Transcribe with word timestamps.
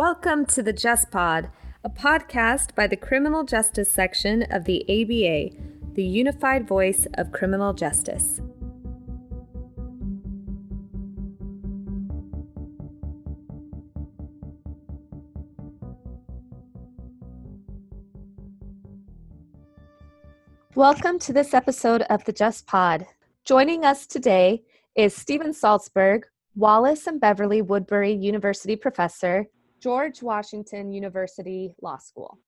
Welcome 0.00 0.46
to 0.46 0.62
the 0.62 0.72
Just 0.72 1.10
Pod, 1.10 1.50
a 1.84 1.90
podcast 1.90 2.74
by 2.74 2.86
the 2.86 2.96
Criminal 2.96 3.44
Justice 3.44 3.92
Section 3.92 4.44
of 4.44 4.64
the 4.64 4.82
ABA, 4.84 5.54
the 5.92 6.02
unified 6.02 6.66
voice 6.66 7.06
of 7.18 7.32
criminal 7.32 7.74
justice. 7.74 8.40
Welcome 20.74 21.18
to 21.18 21.34
this 21.34 21.52
episode 21.52 22.00
of 22.08 22.24
the 22.24 22.32
Just 22.32 22.66
Pod. 22.66 23.04
Joining 23.44 23.84
us 23.84 24.06
today 24.06 24.62
is 24.94 25.14
Stephen 25.14 25.52
Saltzburg, 25.52 26.22
Wallace 26.56 27.06
and 27.06 27.20
Beverly 27.20 27.60
Woodbury 27.60 28.14
University 28.14 28.76
professor 28.76 29.46
George 29.80 30.22
Washington 30.22 30.92
University 30.92 31.74
Law 31.80 31.96
School. 31.96 32.38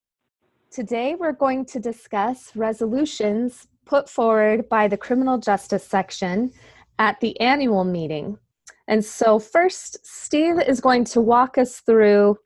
Today, 0.71 1.15
we're 1.15 1.33
going 1.33 1.65
to 1.67 1.81
discuss 1.81 2.55
resolutions 2.55 3.69
put 3.87 4.09
forward 4.09 4.69
by 4.69 4.87
the 4.87 4.97
Criminal 4.97 5.39
Justice 5.39 5.85
Section 5.85 6.53
at 6.99 7.19
the 7.21 7.39
annual 7.41 7.85
meeting. 7.85 8.39
And 8.87 9.05
so, 9.05 9.39
first, 9.39 10.07
Steve 10.07 10.61
is 10.61 10.81
going 10.81 11.05
to 11.07 11.21
walk 11.21 11.57
us 11.57 11.81
through 11.81 12.37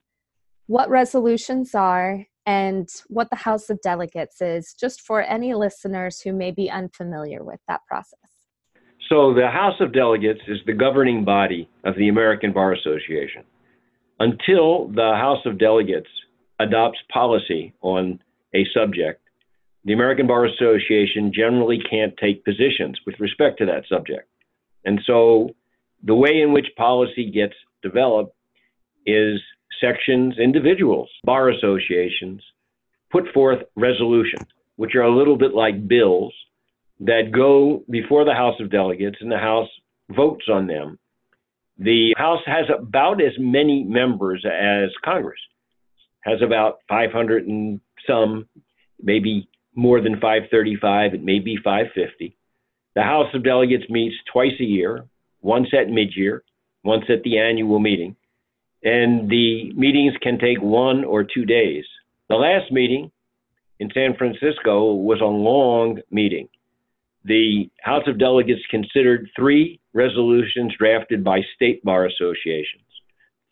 what 0.67 0.89
resolutions 0.89 1.75
are 1.75 2.25
and 2.47 2.89
what 3.09 3.29
the 3.31 3.37
House 3.37 3.71
of 3.71 3.81
Delegates 3.81 4.41
is, 4.41 4.73
just 4.79 5.01
for 5.01 5.21
any 5.23 5.53
listeners 5.55 6.21
who 6.21 6.33
may 6.33 6.53
be 6.53 6.71
unfamiliar 6.71 7.43
with 7.43 7.61
that 7.67 7.81
process. 7.89 8.19
So, 9.09 9.35
the 9.35 9.49
House 9.49 9.81
of 9.81 9.93
Delegates 9.93 10.43
is 10.47 10.59
the 10.65 10.73
governing 10.73 11.25
body 11.25 11.69
of 11.85 11.97
the 11.97 12.09
American 12.09 12.53
Bar 12.53 12.73
Association 12.73 13.45
until 14.19 14.89
the 14.89 15.15
House 15.15 15.45
of 15.45 15.59
Delegates 15.59 16.09
adopts 16.59 16.99
policy 17.13 17.75
on 17.83 18.21
a 18.55 18.65
subject, 18.73 19.21
the 19.85 19.93
American 19.93 20.27
Bar 20.27 20.47
Association 20.47 21.33
generally 21.33 21.79
can't 21.79 22.17
take 22.17 22.45
positions 22.45 22.99
with 23.07 23.21
respect 23.21 23.59
to 23.59 23.67
that 23.67 23.85
subject. 23.89 24.29
And 24.85 25.01
so 25.07 25.51
the 26.03 26.15
way 26.15 26.41
in 26.41 26.53
which 26.53 26.67
policy 26.77 27.31
gets 27.31 27.55
developed 27.83 28.35
is 29.05 29.41
sections, 29.81 30.39
individuals, 30.39 31.09
bar 31.25 31.51
associations 31.51 32.43
put 33.11 33.33
forth 33.33 33.61
resolutions, 33.77 34.47
which 34.77 34.95
are 34.95 35.03
a 35.03 35.17
little 35.17 35.37
bit 35.37 35.55
like 35.55 35.87
bills 35.87 36.33
that 37.01 37.31
go 37.33 37.85
before 37.91 38.25
the 38.25 38.35
House 38.35 38.59
of 38.61 38.71
Delegates 38.71 39.19
and 39.21 39.31
the 39.31 39.39
House 39.39 39.69
votes 40.11 40.47
on 40.51 40.67
them 40.67 40.99
the 41.79 42.15
House 42.17 42.43
has 42.47 42.67
about 42.71 43.21
as 43.21 43.33
many 43.39 43.85
members 43.85 44.45
as 44.45 44.91
Congress, 45.05 45.41
has 46.23 46.41
about 46.43 46.79
500 46.89 47.47
and 47.47 47.81
some, 48.07 48.49
maybe 49.03 49.49
more 49.75 50.01
than 50.01 50.15
535, 50.15 51.15
it 51.15 51.23
may 51.23 51.39
be 51.39 51.57
550. 51.57 52.37
The 52.95 53.03
House 53.03 53.33
of 53.35 53.45
Delegates 53.45 53.85
meets 53.91 54.17
twice 54.33 54.59
a 54.59 54.65
year, 54.65 55.07
once 55.43 55.69
at 55.79 55.91
mid-year, 55.91 56.43
once 56.83 57.05
at 57.11 57.23
the 57.23 57.39
annual 57.39 57.79
meeting, 57.79 58.17
and 58.83 59.29
the 59.29 59.73
meetings 59.75 60.15
can 60.23 60.39
take 60.39 60.63
one 60.63 61.05
or 61.05 61.25
two 61.25 61.45
days. 61.45 61.85
The 62.29 62.37
last 62.37 62.73
meeting 62.73 63.11
in 63.79 63.91
San 63.93 64.17
Francisco 64.17 64.95
was 64.95 65.21
a 65.21 65.25
long 65.25 66.01
meeting. 66.11 66.49
The 67.27 67.69
House 67.83 68.05
of 68.07 68.21
Delegates 68.21 68.63
considered 68.71 69.29
three 69.35 69.81
resolutions 69.93 70.73
drafted 70.79 71.25
by 71.25 71.41
state 71.57 71.83
bar 71.83 72.07
associations, 72.07 72.85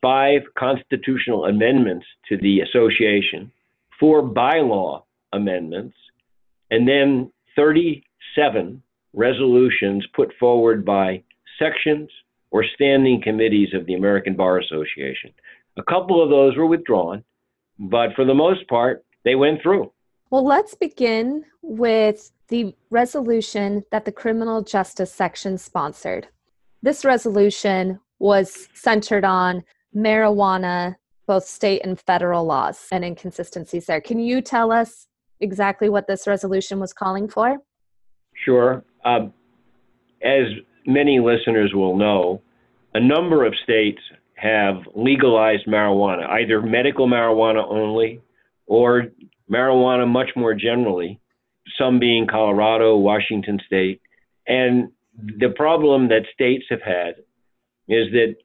five 0.00 0.42
constitutional 0.56 1.46
amendments 1.46 2.06
to 2.28 2.36
the 2.36 2.60
association, 2.60 3.50
four 3.98 4.22
bylaw 4.22 5.02
amendments, 5.32 5.96
and 6.70 6.86
then 6.86 7.32
37 7.56 8.80
resolutions 9.12 10.06
put 10.14 10.32
forward 10.38 10.84
by 10.84 11.24
sections 11.58 12.08
or 12.52 12.64
standing 12.76 13.20
committees 13.22 13.74
of 13.74 13.86
the 13.86 13.94
American 13.94 14.36
Bar 14.36 14.60
Association. 14.60 15.32
A 15.76 15.82
couple 15.82 16.22
of 16.22 16.30
those 16.30 16.56
were 16.56 16.66
withdrawn, 16.66 17.24
but 17.80 18.14
for 18.14 18.24
the 18.24 18.34
most 18.34 18.68
part, 18.68 19.04
they 19.24 19.34
went 19.34 19.62
through. 19.62 19.90
Well, 20.30 20.44
let's 20.44 20.74
begin 20.74 21.44
with 21.62 22.30
the 22.48 22.74
resolution 22.90 23.84
that 23.90 24.04
the 24.04 24.12
Criminal 24.12 24.62
Justice 24.62 25.12
Section 25.12 25.58
sponsored. 25.58 26.28
This 26.82 27.04
resolution 27.04 28.00
was 28.18 28.68
centered 28.74 29.24
on 29.24 29.64
marijuana, 29.96 30.96
both 31.26 31.44
state 31.44 31.82
and 31.84 31.98
federal 31.98 32.44
laws 32.44 32.86
and 32.92 33.04
inconsistencies 33.04 33.86
there. 33.86 34.00
Can 34.00 34.18
you 34.18 34.40
tell 34.40 34.70
us 34.70 35.06
exactly 35.40 35.88
what 35.88 36.06
this 36.06 36.26
resolution 36.26 36.80
was 36.80 36.92
calling 36.92 37.28
for? 37.28 37.58
Sure. 38.44 38.84
Um, 39.04 39.32
as 40.22 40.46
many 40.86 41.20
listeners 41.20 41.72
will 41.74 41.96
know, 41.96 42.42
a 42.94 43.00
number 43.00 43.44
of 43.44 43.54
states 43.62 44.00
have 44.34 44.76
legalized 44.94 45.66
marijuana, 45.66 46.28
either 46.28 46.60
medical 46.60 47.06
marijuana 47.06 47.64
only 47.68 48.20
or 48.66 49.08
marijuana 49.50 50.06
much 50.08 50.30
more 50.36 50.54
generally, 50.54 51.20
some 51.78 51.98
being 51.98 52.26
Colorado, 52.26 52.96
Washington 52.96 53.58
State. 53.66 54.00
And 54.46 54.90
the 55.16 55.52
problem 55.56 56.08
that 56.08 56.26
states 56.32 56.64
have 56.70 56.82
had 56.82 57.16
is 57.88 58.10
that 58.12 58.36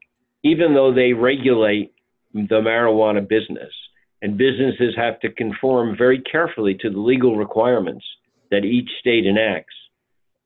even 0.44 0.74
though 0.74 0.94
they 0.94 1.14
regulate 1.14 1.94
the 2.34 2.62
marijuana 2.62 3.28
business 3.28 3.74
and 4.22 4.38
businesses 4.38 4.96
have 4.96 5.20
to 5.22 5.32
conform 5.32 5.98
very 5.98 6.22
carefully 6.22 6.76
to 6.76 6.90
the 6.90 7.00
legal 7.00 7.36
requirements 7.36 8.06
that 8.52 8.66
each 8.66 8.90
state 9.00 9.26
enacts, 9.26 9.74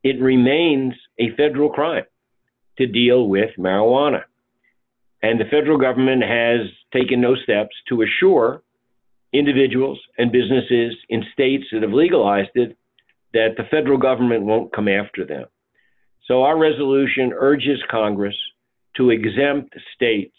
it 0.03 0.19
remains 0.21 0.93
a 1.19 1.35
federal 1.35 1.69
crime 1.69 2.05
to 2.77 2.87
deal 2.87 3.27
with 3.27 3.51
marijuana. 3.57 4.23
And 5.21 5.39
the 5.39 5.45
federal 5.45 5.77
government 5.77 6.23
has 6.23 6.67
taken 6.91 7.21
no 7.21 7.35
steps 7.35 7.75
to 7.89 8.01
assure 8.01 8.62
individuals 9.33 9.99
and 10.17 10.31
businesses 10.31 10.95
in 11.09 11.23
states 11.33 11.65
that 11.71 11.81
have 11.81 11.91
legalized 11.91 12.51
it 12.55 12.77
that 13.33 13.55
the 13.57 13.63
federal 13.71 13.97
government 13.97 14.43
won't 14.43 14.73
come 14.73 14.87
after 14.87 15.25
them. 15.25 15.45
So 16.27 16.43
our 16.43 16.57
resolution 16.57 17.33
urges 17.35 17.79
Congress 17.89 18.35
to 18.95 19.09
exempt 19.09 19.75
states 19.95 20.35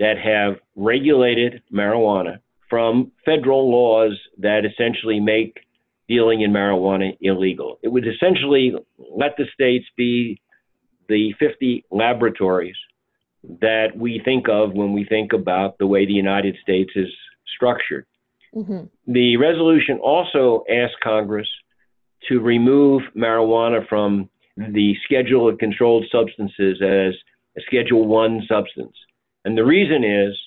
that 0.00 0.18
have 0.18 0.56
regulated 0.74 1.62
marijuana 1.72 2.38
from 2.68 3.12
federal 3.24 3.70
laws 3.70 4.18
that 4.38 4.64
essentially 4.64 5.20
make 5.20 5.58
dealing 6.08 6.40
in 6.40 6.50
marijuana 6.50 7.16
illegal. 7.20 7.78
It 7.82 7.88
would 7.88 8.06
essentially 8.08 8.74
let 8.98 9.36
the 9.36 9.44
states 9.52 9.86
be 9.96 10.40
the 11.08 11.34
50 11.38 11.84
laboratories 11.90 12.76
that 13.60 13.88
we 13.96 14.20
think 14.24 14.48
of 14.48 14.72
when 14.72 14.92
we 14.92 15.04
think 15.04 15.32
about 15.32 15.78
the 15.78 15.86
way 15.86 16.06
the 16.06 16.12
United 16.12 16.56
States 16.62 16.90
is 16.96 17.08
structured. 17.54 18.06
Mm-hmm. 18.54 19.12
The 19.12 19.36
resolution 19.36 19.98
also 19.98 20.64
asks 20.70 20.96
Congress 21.02 21.48
to 22.28 22.40
remove 22.40 23.02
marijuana 23.16 23.86
from 23.88 24.28
the 24.56 24.94
schedule 25.04 25.48
of 25.48 25.58
controlled 25.58 26.04
substances 26.12 26.80
as 26.82 27.14
a 27.56 27.60
Schedule 27.66 28.06
One 28.06 28.42
substance. 28.48 28.94
And 29.44 29.56
the 29.56 29.64
reason 29.64 30.04
is 30.04 30.38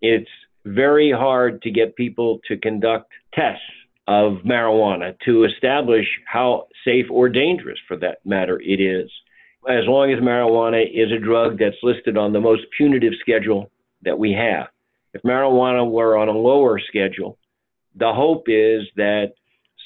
it's 0.00 0.30
very 0.64 1.12
hard 1.12 1.62
to 1.62 1.70
get 1.70 1.96
people 1.96 2.40
to 2.48 2.56
conduct 2.56 3.10
tests 3.34 3.62
of 4.06 4.38
marijuana 4.44 5.14
to 5.24 5.44
establish 5.44 6.06
how 6.26 6.66
safe 6.84 7.06
or 7.10 7.28
dangerous, 7.28 7.78
for 7.86 7.96
that 7.98 8.18
matter, 8.24 8.60
it 8.60 8.80
is. 8.80 9.10
As 9.68 9.86
long 9.86 10.12
as 10.12 10.20
marijuana 10.20 10.84
is 10.84 11.10
a 11.10 11.22
drug 11.22 11.58
that's 11.58 11.76
listed 11.82 12.18
on 12.18 12.32
the 12.32 12.40
most 12.40 12.62
punitive 12.76 13.14
schedule 13.20 13.70
that 14.02 14.18
we 14.18 14.32
have. 14.32 14.66
If 15.14 15.22
marijuana 15.22 15.88
were 15.88 16.16
on 16.16 16.28
a 16.28 16.32
lower 16.32 16.80
schedule, 16.80 17.38
the 17.94 18.12
hope 18.12 18.44
is 18.48 18.82
that 18.96 19.34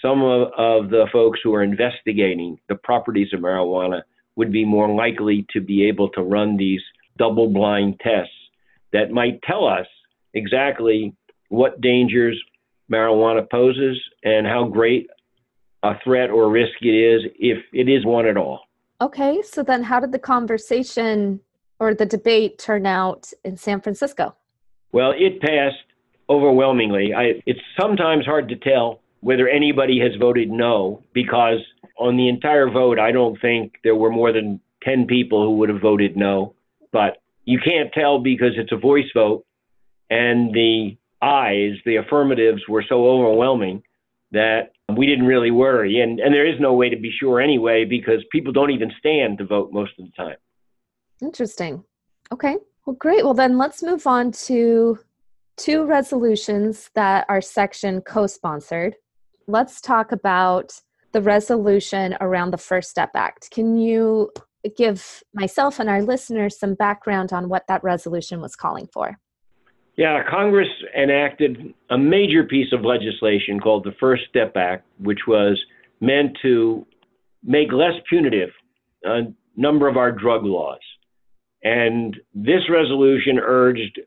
some 0.03 0.23
of, 0.23 0.49
of 0.57 0.91
the 0.91 1.07
folks 1.13 1.41
who 1.45 1.55
are 1.55 1.63
investigating 1.63 2.59
the 2.69 2.77
properties 2.77 3.29
of 3.35 3.41
marijuana 3.41 4.03
would 4.37 4.51
be 4.51 4.65
more 4.65 4.89
likely 4.89 5.47
to 5.53 5.61
be 5.61 5.87
able 5.87 6.09
to 6.11 6.23
run 6.23 6.57
these 6.57 6.81
double 7.19 7.49
blind 7.49 8.01
tests 8.01 8.33
that 8.93 9.11
might 9.11 9.43
tell 9.43 9.67
us 9.67 9.87
exactly 10.33 11.15
what 11.49 11.81
dangers 11.81 12.41
marijuana 12.91 13.49
poses 13.51 13.99
and 14.25 14.47
how 14.47 14.65
great 14.65 15.09
a 15.83 15.95
threat 16.03 16.31
or 16.31 16.49
risk 16.49 16.81
it 16.81 16.95
is 16.95 17.23
if 17.39 17.59
it 17.73 17.89
is 17.89 18.05
one 18.07 18.27
at 18.27 18.37
all. 18.37 18.61
Okay, 19.01 19.43
so 19.43 19.63
then 19.63 19.83
how 19.83 20.01
did 20.01 20.13
the 20.13 20.19
conversation 20.19 21.41
or 21.79 21.95
the 21.95 22.07
debate 22.07 22.59
turn 22.59 22.87
out 22.87 23.31
in 23.45 23.57
San 23.57 23.81
Francisco? 23.81 24.35
Well, 24.93 25.13
it 25.17 25.41
passed 25.41 25.77
overwhelmingly. 26.29 27.15
I, 27.15 27.43
it's 27.47 27.61
sometimes 27.79 28.25
hard 28.25 28.49
to 28.49 28.57
tell 28.57 29.01
whether 29.21 29.49
anybody 29.49 29.99
has 30.01 30.13
voted 30.19 30.51
no, 30.51 31.03
because 31.13 31.59
on 31.99 32.17
the 32.17 32.29
entire 32.29 32.71
vote, 32.71 32.99
I 32.99 33.11
don't 33.13 33.41
think 33.41 33.75
there 33.83 33.97
were 33.97 34.11
more 34.11 34.33
than 34.33 34.61
10 34.85 35.07
people 35.07 35.45
who 35.45 35.57
would 35.57 35.69
have 35.69 35.81
voted 35.81 36.17
no. 36.17 36.55
But 36.93 37.19
you 37.45 37.59
can't 37.59 37.93
tell 37.93 38.21
because 38.21 38.53
it's 38.57 38.73
a 38.73 38.77
voice 38.77 39.11
vote. 39.15 39.45
and 40.11 40.55
the 40.55 40.97
ayes, 41.21 41.77
the 41.85 41.97
affirmatives, 41.97 42.61
were 42.69 42.85
so 42.89 43.07
overwhelming 43.07 43.83
that 44.31 44.73
we 44.97 45.07
didn't 45.07 45.27
really 45.27 45.51
worry. 45.51 46.01
And, 46.01 46.21
and 46.21 46.33
there 46.33 46.47
is 46.47 46.61
no 46.61 46.75
way 46.75 46.89
to 46.89 46.97
be 46.97 47.11
sure 47.19 47.41
anyway 47.41 47.85
because 47.85 48.23
people 48.31 48.53
don't 48.53 48.71
even 48.71 48.93
stand 48.99 49.39
to 49.39 49.45
vote 49.45 49.73
most 49.73 49.93
of 49.99 50.05
the 50.05 50.13
time. 50.13 50.37
Interesting. 51.21 51.85
Okay. 52.33 52.57
Well, 52.89 52.97
great. 52.99 53.23
Well, 53.23 53.35
then 53.35 53.59
let's 53.59 53.83
move 53.83 54.07
on 54.07 54.33
to 54.47 54.99
two 55.59 55.85
resolutions 55.85 56.89
that 56.95 57.27
our 57.29 57.43
section 57.43 58.01
co 58.01 58.27
sponsored. 58.27 58.95
Let's 59.47 59.83
talk 59.83 60.11
about 60.11 60.73
the 61.13 61.21
resolution 61.21 62.17
around 62.23 62.51
the 62.51 62.57
First 62.57 62.89
Step 62.89 63.11
Act. 63.15 63.51
Can 63.51 63.77
you 63.77 64.31
give 64.75 65.23
myself 65.35 65.81
and 65.81 65.91
our 65.91 66.01
listeners 66.01 66.59
some 66.59 66.73
background 66.73 67.31
on 67.31 67.51
what 67.51 67.67
that 67.69 67.85
resolution 67.85 68.41
was 68.41 68.57
calling 68.57 68.89
for? 68.91 69.19
Yeah, 69.99 70.23
Congress 70.27 70.71
enacted 70.97 71.75
a 71.91 71.99
major 71.99 72.43
piece 72.43 72.73
of 72.73 72.87
legislation 72.87 73.61
called 73.61 73.85
the 73.85 73.93
First 74.01 74.23
Step 74.31 74.57
Act, 74.57 74.87
which 74.99 75.27
was 75.27 75.63
meant 76.01 76.39
to 76.41 76.87
make 77.43 77.71
less 77.71 78.01
punitive 78.09 78.49
a 79.05 79.25
number 79.59 79.89
of 79.89 79.99
our 79.99 80.11
drug 80.11 80.45
laws. 80.47 80.81
And 81.63 82.17
this 82.35 82.63
resolution 82.71 83.39
urged 83.39 84.01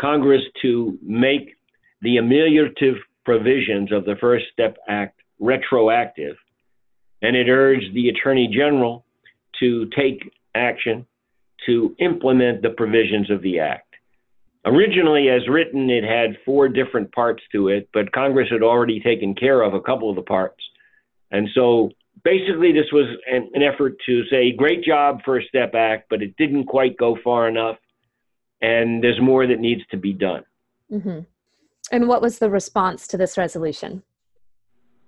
Congress 0.00 0.42
to 0.62 0.98
make 1.02 1.56
the 2.02 2.16
ameliorative 2.16 2.98
provisions 3.24 3.92
of 3.92 4.04
the 4.04 4.16
First 4.20 4.46
Step 4.52 4.76
Act 4.88 5.20
retroactive. 5.38 6.36
And 7.22 7.36
it 7.36 7.48
urged 7.48 7.94
the 7.94 8.08
Attorney 8.08 8.48
General 8.52 9.04
to 9.60 9.86
take 9.96 10.32
action 10.54 11.06
to 11.66 11.94
implement 11.98 12.62
the 12.62 12.70
provisions 12.70 13.30
of 13.30 13.42
the 13.42 13.58
Act. 13.60 13.94
Originally, 14.64 15.28
as 15.28 15.48
written, 15.48 15.90
it 15.90 16.04
had 16.04 16.36
four 16.44 16.68
different 16.68 17.12
parts 17.12 17.42
to 17.52 17.68
it, 17.68 17.88
but 17.92 18.12
Congress 18.12 18.48
had 18.50 18.62
already 18.62 19.00
taken 19.00 19.34
care 19.34 19.62
of 19.62 19.74
a 19.74 19.80
couple 19.80 20.10
of 20.10 20.16
the 20.16 20.22
parts. 20.22 20.62
And 21.30 21.48
so 21.54 21.90
basically, 22.28 22.72
this 22.72 22.90
was 22.92 23.06
an, 23.30 23.50
an 23.54 23.62
effort 23.62 23.96
to 24.04 24.24
say, 24.30 24.52
great 24.52 24.84
job, 24.84 25.20
First 25.24 25.48
Step 25.48 25.74
Act, 25.74 26.06
but 26.10 26.22
it 26.22 26.36
didn't 26.36 26.66
quite 26.66 26.96
go 26.98 27.16
far 27.24 27.48
enough. 27.48 27.76
And 28.60 29.02
there's 29.02 29.20
more 29.20 29.46
that 29.46 29.60
needs 29.60 29.82
to 29.90 29.96
be 29.96 30.12
done. 30.12 30.44
Mm-hmm. 30.92 31.20
And 31.90 32.08
what 32.08 32.20
was 32.20 32.38
the 32.38 32.50
response 32.50 33.06
to 33.08 33.16
this 33.16 33.38
resolution? 33.38 34.02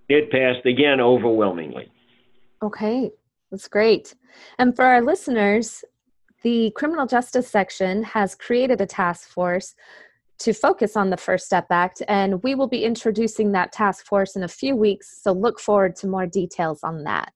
It 0.08 0.31
passed 0.31 0.64
again 0.64 1.00
overwhelmingly. 1.00 1.90
Okay, 2.62 3.11
that's 3.50 3.69
great. 3.69 4.14
And 4.58 4.75
for 4.75 4.84
our 4.84 5.02
listeners, 5.02 5.84
the 6.43 6.72
criminal 6.75 7.06
justice 7.06 7.49
section 7.49 8.02
has 8.02 8.34
created 8.34 8.81
a 8.81 8.87
task 8.87 9.28
force 9.28 9.75
to 10.40 10.54
focus 10.54 10.96
on 10.96 11.10
the 11.10 11.16
First 11.19 11.46
Step 11.46 11.66
Act, 11.70 12.02
and 12.08 12.42
we 12.42 12.54
will 12.54 12.66
be 12.66 12.84
introducing 12.84 13.52
that 13.52 13.72
task 13.72 14.06
force 14.06 14.37
in 14.37 14.42
a 14.42 14.48
few 14.48 14.75
weeks, 14.75 15.20
so 15.22 15.32
look 15.32 15.60
forward 15.60 15.94
to 15.96 16.06
more 16.06 16.26
details 16.26 16.81
on 16.82 17.04
that. 17.04 17.32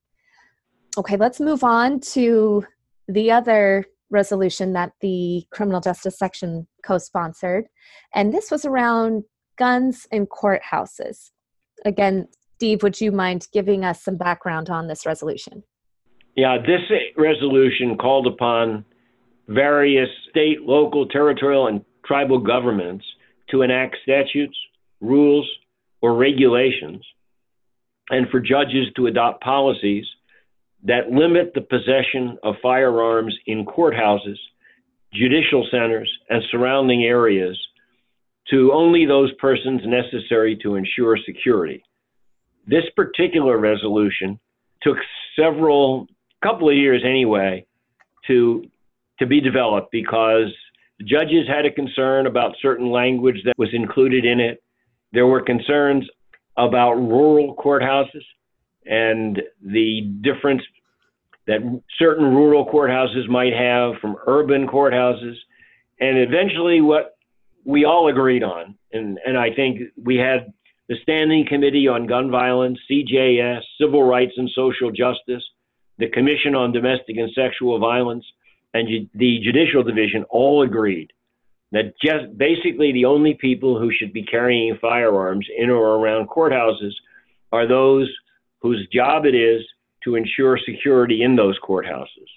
Okay, 0.96 1.16
let's 1.16 1.38
move 1.38 1.62
on 1.62 2.00
to 2.00 2.64
the 3.08 3.30
other 3.30 3.84
resolution 4.10 4.72
that 4.72 4.92
the 5.00 5.44
criminal 5.50 5.82
justice 5.82 6.18
section 6.18 6.66
co 6.84 6.96
sponsored, 6.96 7.66
and 8.14 8.32
this 8.32 8.50
was 8.50 8.64
around 8.64 9.24
guns 9.58 10.06
in 10.10 10.26
courthouses. 10.26 11.30
Again, 11.84 12.26
Steve, 12.56 12.82
would 12.82 13.00
you 13.00 13.12
mind 13.12 13.48
giving 13.52 13.84
us 13.84 14.02
some 14.02 14.16
background 14.16 14.70
on 14.70 14.86
this 14.86 15.04
resolution? 15.04 15.62
Yeah, 16.36 16.56
this 16.58 16.80
resolution 17.18 17.98
called 17.98 18.26
upon 18.26 18.86
various 19.48 20.08
state, 20.30 20.62
local, 20.62 21.06
territorial, 21.06 21.66
and 21.66 21.84
tribal 22.06 22.38
governments 22.38 23.04
to 23.50 23.62
enact 23.62 23.96
statutes, 24.02 24.56
rules, 25.00 25.48
or 26.00 26.14
regulations, 26.14 27.04
and 28.10 28.28
for 28.28 28.40
judges 28.40 28.86
to 28.96 29.06
adopt 29.06 29.42
policies 29.42 30.04
that 30.84 31.10
limit 31.10 31.52
the 31.54 31.62
possession 31.62 32.36
of 32.42 32.54
firearms 32.62 33.34
in 33.46 33.64
courthouses, 33.64 34.36
judicial 35.12 35.66
centers, 35.70 36.10
and 36.28 36.42
surrounding 36.50 37.04
areas 37.04 37.58
to 38.50 38.72
only 38.72 39.06
those 39.06 39.32
persons 39.40 39.80
necessary 39.86 40.56
to 40.62 40.74
ensure 40.74 41.16
security. 41.24 41.82
This 42.66 42.84
particular 42.94 43.58
resolution 43.58 44.38
took 44.82 44.98
several, 45.38 46.06
couple 46.42 46.68
of 46.68 46.76
years 46.76 47.02
anyway, 47.06 47.66
to 48.26 48.64
to 49.18 49.26
be 49.26 49.40
developed 49.40 49.92
because 49.92 50.52
the 50.98 51.04
judges 51.04 51.48
had 51.48 51.66
a 51.66 51.72
concern 51.72 52.26
about 52.26 52.54
certain 52.60 52.90
language 52.90 53.38
that 53.44 53.54
was 53.58 53.70
included 53.72 54.24
in 54.24 54.40
it. 54.40 54.62
There 55.12 55.26
were 55.26 55.42
concerns 55.42 56.08
about 56.56 56.94
rural 56.94 57.56
courthouses 57.56 58.22
and 58.86 59.40
the 59.62 60.12
difference 60.22 60.62
that 61.46 61.60
certain 61.98 62.26
rural 62.26 62.66
courthouses 62.66 63.28
might 63.28 63.52
have 63.52 64.00
from 64.00 64.16
urban 64.26 64.66
courthouses. 64.66 65.34
And 66.00 66.18
eventually, 66.18 66.80
what 66.80 67.16
we 67.64 67.84
all 67.84 68.08
agreed 68.08 68.42
on, 68.42 68.76
and, 68.92 69.18
and 69.26 69.36
I 69.36 69.54
think 69.54 69.80
we 70.02 70.16
had 70.16 70.52
the 70.88 70.96
Standing 71.02 71.46
Committee 71.48 71.88
on 71.88 72.06
Gun 72.06 72.30
Violence, 72.30 72.78
CJS, 72.90 73.60
Civil 73.80 74.02
Rights 74.02 74.34
and 74.36 74.50
Social 74.54 74.90
Justice, 74.90 75.42
the 75.98 76.08
Commission 76.08 76.54
on 76.54 76.72
Domestic 76.72 77.16
and 77.16 77.30
Sexual 77.34 77.78
Violence, 77.78 78.24
and 78.74 78.88
ju- 78.88 79.08
the 79.14 79.40
Judicial 79.42 79.82
Division 79.82 80.24
all 80.28 80.62
agreed 80.62 81.12
that 81.72 81.94
just 82.04 82.36
basically 82.36 82.92
the 82.92 83.04
only 83.04 83.34
people 83.34 83.78
who 83.78 83.90
should 83.92 84.12
be 84.12 84.24
carrying 84.24 84.76
firearms 84.80 85.46
in 85.56 85.70
or 85.70 85.96
around 85.96 86.28
courthouses 86.28 86.92
are 87.52 87.66
those 87.66 88.12
whose 88.60 88.86
job 88.92 89.24
it 89.24 89.34
is 89.34 89.62
to 90.04 90.16
ensure 90.16 90.58
security 90.58 91.22
in 91.22 91.34
those 91.34 91.58
courthouses. 91.66 92.28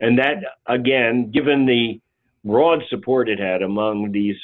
And 0.00 0.18
that, 0.18 0.36
again, 0.66 1.30
given 1.30 1.64
the 1.64 2.00
broad 2.44 2.82
support 2.90 3.28
it 3.28 3.38
had 3.38 3.62
among 3.62 4.12
these 4.12 4.36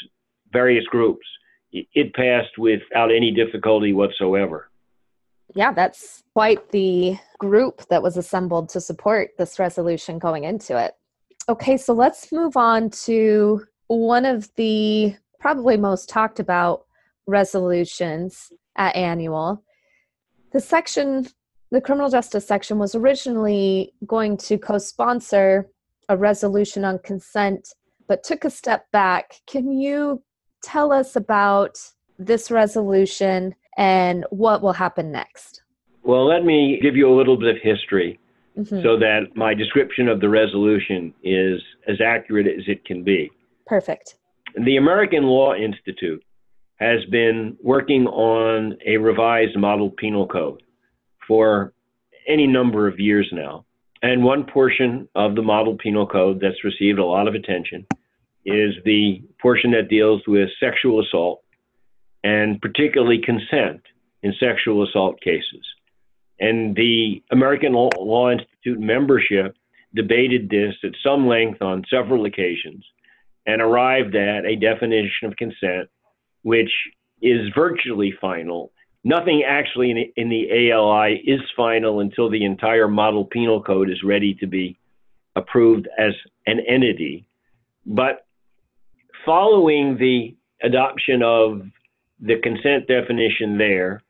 various 0.52 0.84
groups, 0.86 1.26
it 1.72 2.14
passed 2.14 2.58
without 2.58 3.10
any 3.10 3.30
difficulty 3.32 3.92
whatsoever. 3.92 4.70
Yeah, 5.54 5.72
that's 5.72 6.22
quite 6.34 6.70
the 6.70 7.18
group 7.38 7.86
that 7.88 8.02
was 8.02 8.16
assembled 8.16 8.70
to 8.70 8.80
support 8.80 9.32
this 9.36 9.58
resolution 9.58 10.18
going 10.18 10.44
into 10.44 10.82
it. 10.82 10.94
Okay, 11.48 11.76
so 11.76 11.92
let's 11.92 12.30
move 12.30 12.56
on 12.56 12.90
to 12.90 13.62
one 13.88 14.24
of 14.24 14.48
the 14.54 15.14
probably 15.40 15.76
most 15.76 16.08
talked 16.08 16.38
about 16.38 16.84
resolutions 17.26 18.52
at 18.76 18.94
annual. 18.94 19.62
The 20.52 20.60
section, 20.60 21.26
the 21.72 21.80
criminal 21.80 22.10
justice 22.10 22.46
section, 22.46 22.78
was 22.78 22.94
originally 22.94 23.92
going 24.06 24.36
to 24.38 24.56
co 24.56 24.78
sponsor 24.78 25.68
a 26.08 26.16
resolution 26.16 26.84
on 26.84 27.00
consent, 27.00 27.68
but 28.06 28.22
took 28.22 28.44
a 28.44 28.50
step 28.50 28.90
back. 28.92 29.40
Can 29.46 29.72
you 29.72 30.22
tell 30.62 30.92
us 30.92 31.16
about 31.16 31.76
this 32.18 32.52
resolution 32.52 33.54
and 33.76 34.24
what 34.30 34.62
will 34.62 34.74
happen 34.74 35.10
next? 35.10 35.62
Well, 36.04 36.26
let 36.26 36.44
me 36.44 36.78
give 36.80 36.94
you 36.94 37.12
a 37.12 37.16
little 37.16 37.36
bit 37.36 37.56
of 37.56 37.62
history 37.62 38.20
mm-hmm. 38.56 38.82
so 38.82 38.98
that 38.98 39.28
my 39.34 39.54
description 39.54 40.08
of 40.08 40.20
the 40.20 40.28
resolution 40.28 41.14
is 41.22 41.60
as 41.88 42.00
accurate 42.00 42.46
as 42.46 42.64
it 42.66 42.84
can 42.84 43.02
be. 43.02 43.30
Perfect. 43.66 44.16
The 44.64 44.76
American 44.76 45.24
Law 45.24 45.54
Institute 45.54 46.22
has 46.76 47.04
been 47.10 47.56
working 47.62 48.06
on 48.06 48.76
a 48.86 48.96
revised 48.96 49.56
model 49.56 49.90
penal 49.90 50.26
code 50.26 50.62
for 51.26 51.72
any 52.28 52.46
number 52.46 52.88
of 52.88 52.98
years 52.98 53.28
now. 53.32 53.64
And 54.02 54.24
one 54.24 54.44
portion 54.44 55.08
of 55.14 55.36
the 55.36 55.42
model 55.42 55.76
penal 55.76 56.06
code 56.06 56.40
that's 56.40 56.64
received 56.64 56.98
a 56.98 57.04
lot 57.04 57.28
of 57.28 57.34
attention 57.34 57.86
is 58.44 58.74
the 58.84 59.22
portion 59.40 59.70
that 59.70 59.88
deals 59.88 60.22
with 60.26 60.48
sexual 60.58 61.00
assault 61.00 61.42
and 62.24 62.60
particularly 62.60 63.20
consent 63.24 63.80
in 64.22 64.34
sexual 64.40 64.84
assault 64.84 65.20
cases. 65.20 65.64
And 66.42 66.74
the 66.74 67.22
American 67.30 67.72
Law 67.72 68.30
Institute 68.30 68.80
membership 68.80 69.56
debated 69.94 70.50
this 70.50 70.74
at 70.82 70.90
some 71.00 71.28
length 71.28 71.62
on 71.62 71.84
several 71.88 72.24
occasions 72.24 72.84
and 73.46 73.62
arrived 73.62 74.16
at 74.16 74.44
a 74.44 74.56
definition 74.56 75.28
of 75.28 75.36
consent 75.36 75.88
which 76.42 76.70
is 77.20 77.48
virtually 77.54 78.12
final. 78.20 78.72
Nothing 79.04 79.44
actually 79.46 79.90
in 79.90 79.96
the, 79.96 80.12
in 80.16 80.28
the 80.28 80.72
ALI 80.72 81.22
is 81.24 81.40
final 81.56 82.00
until 82.00 82.28
the 82.28 82.44
entire 82.44 82.88
model 82.88 83.24
penal 83.24 83.62
code 83.62 83.88
is 83.88 84.02
ready 84.02 84.34
to 84.34 84.46
be 84.48 84.76
approved 85.36 85.88
as 85.96 86.12
an 86.46 86.58
entity. 86.68 87.24
But 87.86 88.26
following 89.24 89.96
the 89.96 90.34
adoption 90.62 91.22
of 91.22 91.62
the 92.20 92.40
consent 92.42 92.88
definition 92.88 93.58
there, 93.58 94.02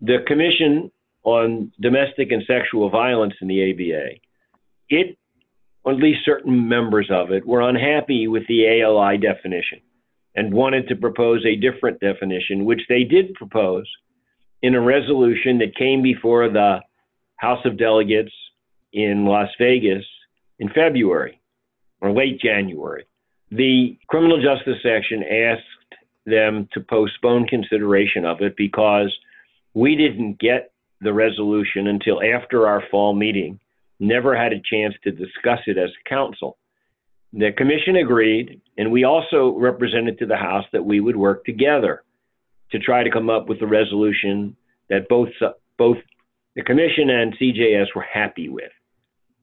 the 0.00 0.18
Commission 0.26 0.90
on 1.24 1.72
domestic 1.80 2.30
and 2.30 2.44
sexual 2.46 2.90
violence 2.90 3.34
in 3.40 3.48
the 3.48 3.70
ABA, 3.70 4.20
it, 4.90 5.18
or 5.82 5.92
at 5.92 5.98
least 5.98 6.24
certain 6.24 6.68
members 6.68 7.08
of 7.10 7.32
it, 7.32 7.46
were 7.46 7.62
unhappy 7.62 8.28
with 8.28 8.46
the 8.46 8.66
ALI 8.66 9.18
definition. 9.18 9.80
and 10.36 10.52
wanted 10.52 10.88
to 10.88 10.96
propose 10.96 11.44
a 11.46 11.54
different 11.54 12.00
definition, 12.00 12.64
which 12.64 12.80
they 12.88 13.04
did 13.04 13.32
propose 13.34 13.88
in 14.62 14.74
a 14.74 14.80
resolution 14.80 15.58
that 15.58 15.76
came 15.76 16.02
before 16.02 16.48
the 16.48 16.80
House 17.36 17.64
of 17.64 17.78
Delegates 17.78 18.32
in 18.92 19.26
Las 19.26 19.48
Vegas 19.58 20.04
in 20.58 20.68
February 20.70 21.40
or 22.00 22.12
late 22.12 22.40
January. 22.40 23.04
The 23.50 23.96
criminal 24.08 24.42
justice 24.42 24.82
section 24.82 25.22
asked 25.22 25.62
them 26.26 26.68
to 26.72 26.80
postpone 26.80 27.46
consideration 27.46 28.24
of 28.24 28.40
it 28.40 28.56
because 28.56 29.14
we 29.74 29.94
didn't 29.94 30.40
get 30.40 30.72
the 31.04 31.12
resolution 31.12 31.86
until 31.86 32.20
after 32.22 32.66
our 32.66 32.82
fall 32.90 33.14
meeting, 33.14 33.60
never 34.00 34.36
had 34.36 34.52
a 34.52 34.60
chance 34.60 34.94
to 35.04 35.10
discuss 35.10 35.60
it 35.66 35.78
as 35.78 35.90
council. 36.08 36.58
The 37.32 37.52
commission 37.56 37.96
agreed, 37.96 38.60
and 38.78 38.90
we 38.90 39.04
also 39.04 39.56
represented 39.56 40.18
to 40.18 40.26
the 40.26 40.36
House 40.36 40.64
that 40.72 40.84
we 40.84 41.00
would 41.00 41.16
work 41.16 41.44
together 41.44 42.02
to 42.70 42.78
try 42.78 43.02
to 43.02 43.10
come 43.10 43.30
up 43.30 43.48
with 43.48 43.60
a 43.62 43.66
resolution 43.66 44.56
that 44.88 45.08
both 45.08 45.28
both 45.76 45.96
the 46.54 46.62
commission 46.62 47.10
and 47.10 47.36
CJS 47.36 47.86
were 47.94 48.06
happy 48.12 48.48
with. 48.48 48.70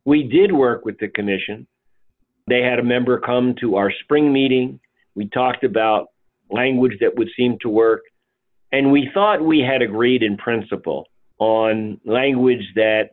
We 0.06 0.24
did 0.24 0.52
work 0.52 0.86
with 0.86 0.98
the 1.00 1.10
commission. 1.10 1.68
They 2.48 2.62
had 2.62 2.80
a 2.80 2.84
member 2.84 3.20
come 3.20 3.56
to 3.62 3.76
our 3.76 3.92
spring 4.04 4.32
meeting. 4.32 4.80
We 5.16 5.28
talked 5.28 5.64
about 5.64 6.08
language 6.50 6.98
that 7.02 7.18
would 7.18 7.30
seem 7.36 7.58
to 7.62 7.70
work, 7.70 8.02
and 8.72 8.92
we 8.92 9.10
thought 9.14 9.44
we 9.44 9.60
had 9.60 9.82
agreed 9.82 10.24
in 10.24 10.38
principle 10.38 11.08
on 11.42 12.00
language 12.06 12.62
that 12.76 13.10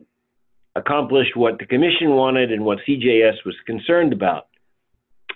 accomplished 0.75 1.35
what 1.35 1.57
the 1.57 1.65
commission 1.65 2.11
wanted 2.11 2.51
and 2.51 2.63
what 2.63 2.77
CJS 2.87 3.43
was 3.43 3.55
concerned 3.65 4.13
about. 4.13 4.47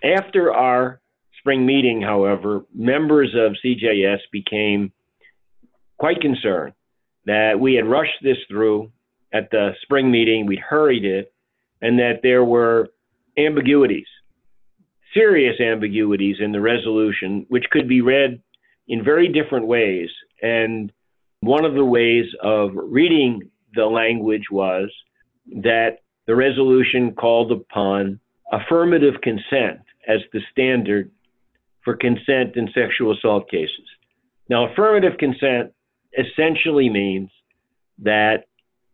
After 0.03 0.53
our 0.53 1.01
spring 1.39 1.65
meeting, 1.65 2.03
however, 2.03 2.65
members 2.73 3.33
of 3.35 3.57
CJS 3.65 4.19
became 4.31 4.93
quite 5.97 6.21
concerned 6.21 6.73
that 7.25 7.59
we 7.59 7.73
had 7.73 7.87
rushed 7.87 8.21
this 8.21 8.37
through 8.47 8.91
at 9.33 9.49
the 9.49 9.71
spring 9.81 10.11
meeting, 10.11 10.45
we'd 10.45 10.59
hurried 10.59 11.03
it, 11.03 11.33
and 11.81 11.97
that 11.97 12.19
there 12.21 12.43
were 12.43 12.89
ambiguities, 13.39 14.05
serious 15.15 15.59
ambiguities 15.59 16.35
in 16.39 16.51
the 16.51 16.61
resolution, 16.61 17.47
which 17.49 17.65
could 17.71 17.87
be 17.87 18.01
read 18.01 18.39
in 18.87 19.03
very 19.03 19.29
different 19.29 19.65
ways. 19.65 20.09
And 20.43 20.91
one 21.45 21.65
of 21.65 21.73
the 21.73 21.85
ways 21.85 22.25
of 22.41 22.71
reading 22.75 23.49
the 23.75 23.85
language 23.85 24.45
was 24.51 24.91
that 25.47 25.99
the 26.27 26.35
resolution 26.35 27.13
called 27.13 27.51
upon 27.51 28.19
affirmative 28.51 29.15
consent 29.21 29.79
as 30.07 30.19
the 30.31 30.41
standard 30.51 31.11
for 31.83 31.95
consent 31.95 32.55
in 32.55 32.69
sexual 32.73 33.13
assault 33.13 33.49
cases. 33.49 33.85
Now, 34.49 34.71
affirmative 34.71 35.17
consent 35.17 35.71
essentially 36.17 36.89
means 36.89 37.29
that 37.99 38.45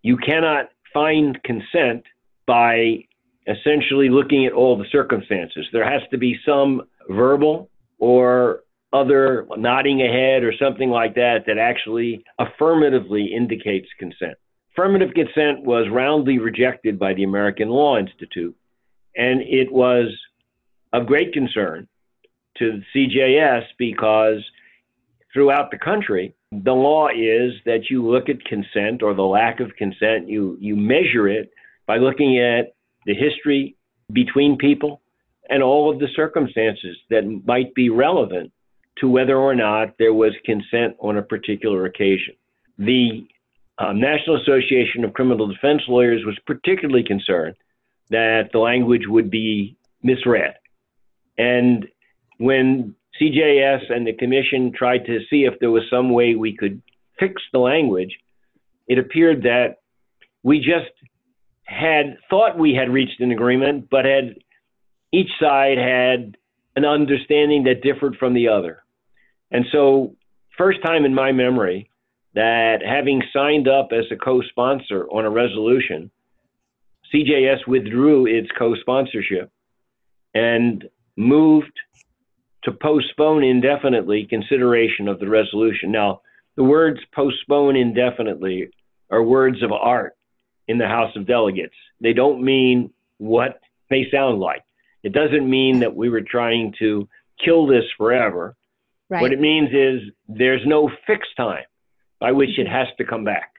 you 0.01 0.17
cannot 0.17 0.69
find 0.93 1.41
consent 1.43 2.03
by 2.47 3.05
essentially 3.47 4.09
looking 4.09 4.45
at 4.45 4.53
all 4.53 4.77
the 4.77 4.85
circumstances. 4.91 5.67
There 5.71 5.89
has 5.89 6.01
to 6.11 6.17
be 6.17 6.39
some 6.45 6.83
verbal 7.09 7.69
or 7.97 8.61
other 8.91 9.47
nodding 9.57 10.01
ahead 10.01 10.43
or 10.43 10.53
something 10.59 10.89
like 10.89 11.15
that 11.15 11.39
that 11.47 11.57
actually 11.57 12.23
affirmatively 12.39 13.33
indicates 13.35 13.87
consent. 13.99 14.35
Affirmative 14.73 15.09
consent 15.13 15.63
was 15.63 15.87
roundly 15.91 16.39
rejected 16.39 16.97
by 16.97 17.13
the 17.13 17.23
American 17.23 17.69
Law 17.69 17.97
Institute, 17.97 18.55
and 19.15 19.41
it 19.41 19.71
was 19.71 20.07
of 20.93 21.05
great 21.05 21.33
concern 21.33 21.87
to 22.57 22.81
CJS 22.95 23.63
because 23.77 24.43
throughout 25.33 25.69
the 25.71 25.77
country, 25.77 26.33
the 26.51 26.71
law 26.71 27.09
is 27.09 27.53
that 27.65 27.89
you 27.89 28.07
look 28.07 28.27
at 28.29 28.43
consent 28.45 29.03
or 29.03 29.13
the 29.13 29.21
lack 29.21 29.59
of 29.59 29.75
consent, 29.77 30.27
you, 30.27 30.57
you 30.59 30.75
measure 30.75 31.27
it 31.27 31.51
by 31.85 31.97
looking 31.97 32.39
at 32.39 32.73
the 33.05 33.13
history 33.13 33.75
between 34.11 34.57
people 34.57 35.01
and 35.49 35.61
all 35.61 35.91
of 35.91 35.99
the 35.99 36.07
circumstances 36.15 36.97
that 37.09 37.41
might 37.45 37.73
be 37.75 37.89
relevant 37.89 38.51
to 38.99 39.09
whether 39.09 39.37
or 39.37 39.55
not 39.55 39.95
there 39.97 40.13
was 40.13 40.33
consent 40.45 40.95
on 40.99 41.17
a 41.17 41.21
particular 41.21 41.85
occasion. 41.85 42.35
The 42.77 43.27
uh, 43.77 43.93
National 43.93 44.41
Association 44.41 45.05
of 45.05 45.13
Criminal 45.13 45.47
Defense 45.47 45.81
Lawyers 45.87 46.21
was 46.25 46.37
particularly 46.45 47.03
concerned 47.03 47.55
that 48.09 48.49
the 48.51 48.59
language 48.59 49.03
would 49.07 49.29
be 49.29 49.77
misread. 50.03 50.55
And 51.37 51.87
when 52.37 52.95
CJS 53.21 53.91
and 53.91 54.05
the 54.05 54.13
commission 54.13 54.71
tried 54.75 55.05
to 55.05 55.19
see 55.29 55.45
if 55.45 55.59
there 55.59 55.71
was 55.71 55.83
some 55.89 56.11
way 56.11 56.35
we 56.35 56.55
could 56.55 56.81
fix 57.19 57.41
the 57.51 57.59
language, 57.59 58.17
it 58.87 58.97
appeared 58.97 59.43
that 59.43 59.77
we 60.43 60.59
just 60.59 60.91
had 61.63 62.17
thought 62.29 62.57
we 62.57 62.73
had 62.73 62.89
reached 62.89 63.21
an 63.21 63.31
agreement, 63.31 63.89
but 63.89 64.05
had 64.05 64.35
each 65.11 65.29
side 65.39 65.77
had 65.77 66.37
an 66.75 66.85
understanding 66.85 67.63
that 67.63 67.83
differed 67.83 68.15
from 68.17 68.33
the 68.33 68.47
other. 68.47 68.83
And 69.51 69.65
so, 69.71 70.15
first 70.57 70.81
time 70.83 71.05
in 71.05 71.13
my 71.13 71.31
memory 71.31 71.89
that 72.35 72.81
having 72.85 73.21
signed 73.33 73.67
up 73.67 73.89
as 73.91 74.05
a 74.11 74.15
co 74.15 74.41
sponsor 74.41 75.07
on 75.07 75.25
a 75.25 75.29
resolution, 75.29 76.11
CJS 77.13 77.67
withdrew 77.67 78.27
its 78.27 78.49
co 78.57 78.75
sponsorship 78.75 79.51
and 80.33 80.87
moved 81.17 81.77
to 82.63 82.71
postpone 82.71 83.43
indefinitely 83.43 84.25
consideration 84.29 85.07
of 85.07 85.19
the 85.19 85.27
resolution. 85.27 85.91
Now, 85.91 86.21
the 86.55 86.63
words 86.63 86.99
postpone 87.13 87.75
indefinitely 87.75 88.69
are 89.09 89.23
words 89.23 89.63
of 89.63 89.71
art 89.71 90.15
in 90.67 90.77
the 90.77 90.87
House 90.87 91.15
of 91.15 91.25
Delegates. 91.25 91.75
They 92.01 92.13
don't 92.13 92.43
mean 92.43 92.91
what 93.17 93.59
they 93.89 94.07
sound 94.11 94.39
like. 94.39 94.63
It 95.03 95.13
doesn't 95.13 95.49
mean 95.49 95.79
that 95.79 95.95
we 95.95 96.09
were 96.09 96.21
trying 96.21 96.73
to 96.79 97.07
kill 97.43 97.65
this 97.65 97.85
forever. 97.97 98.55
Right. 99.09 99.21
What 99.21 99.33
it 99.33 99.39
means 99.39 99.69
is 99.71 100.11
there's 100.27 100.61
no 100.65 100.89
fixed 101.07 101.35
time 101.35 101.63
by 102.19 102.31
which 102.31 102.59
it 102.59 102.67
has 102.67 102.87
to 102.97 103.05
come 103.05 103.23
back. 103.23 103.53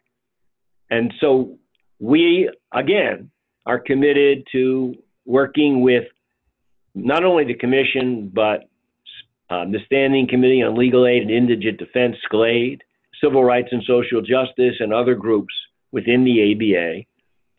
And 0.91 1.13
so 1.21 1.59
we, 1.99 2.51
again, 2.73 3.31
are 3.67 3.79
committed 3.79 4.47
to 4.53 4.95
working 5.25 5.83
with 5.83 6.05
not 6.95 7.25
only 7.25 7.45
the 7.45 7.55
commission, 7.55 8.31
but 8.33 8.69
um, 9.51 9.73
the 9.73 9.79
Standing 9.87 10.29
Committee 10.29 10.63
on 10.63 10.77
Legal 10.77 11.07
Aid 11.07 11.23
and 11.23 11.31
Indigent 11.31 11.79
Defense, 11.79 12.17
SCLAID, 12.31 12.81
Civil 13.23 13.45
Rights 13.45 13.69
and 13.73 13.83
Social 13.87 14.21
Justice, 14.21 14.77
and 14.79 14.93
other 14.93 15.15
groups 15.15 15.55
within 15.93 16.25
the 16.25 16.53
ABA 16.53 17.05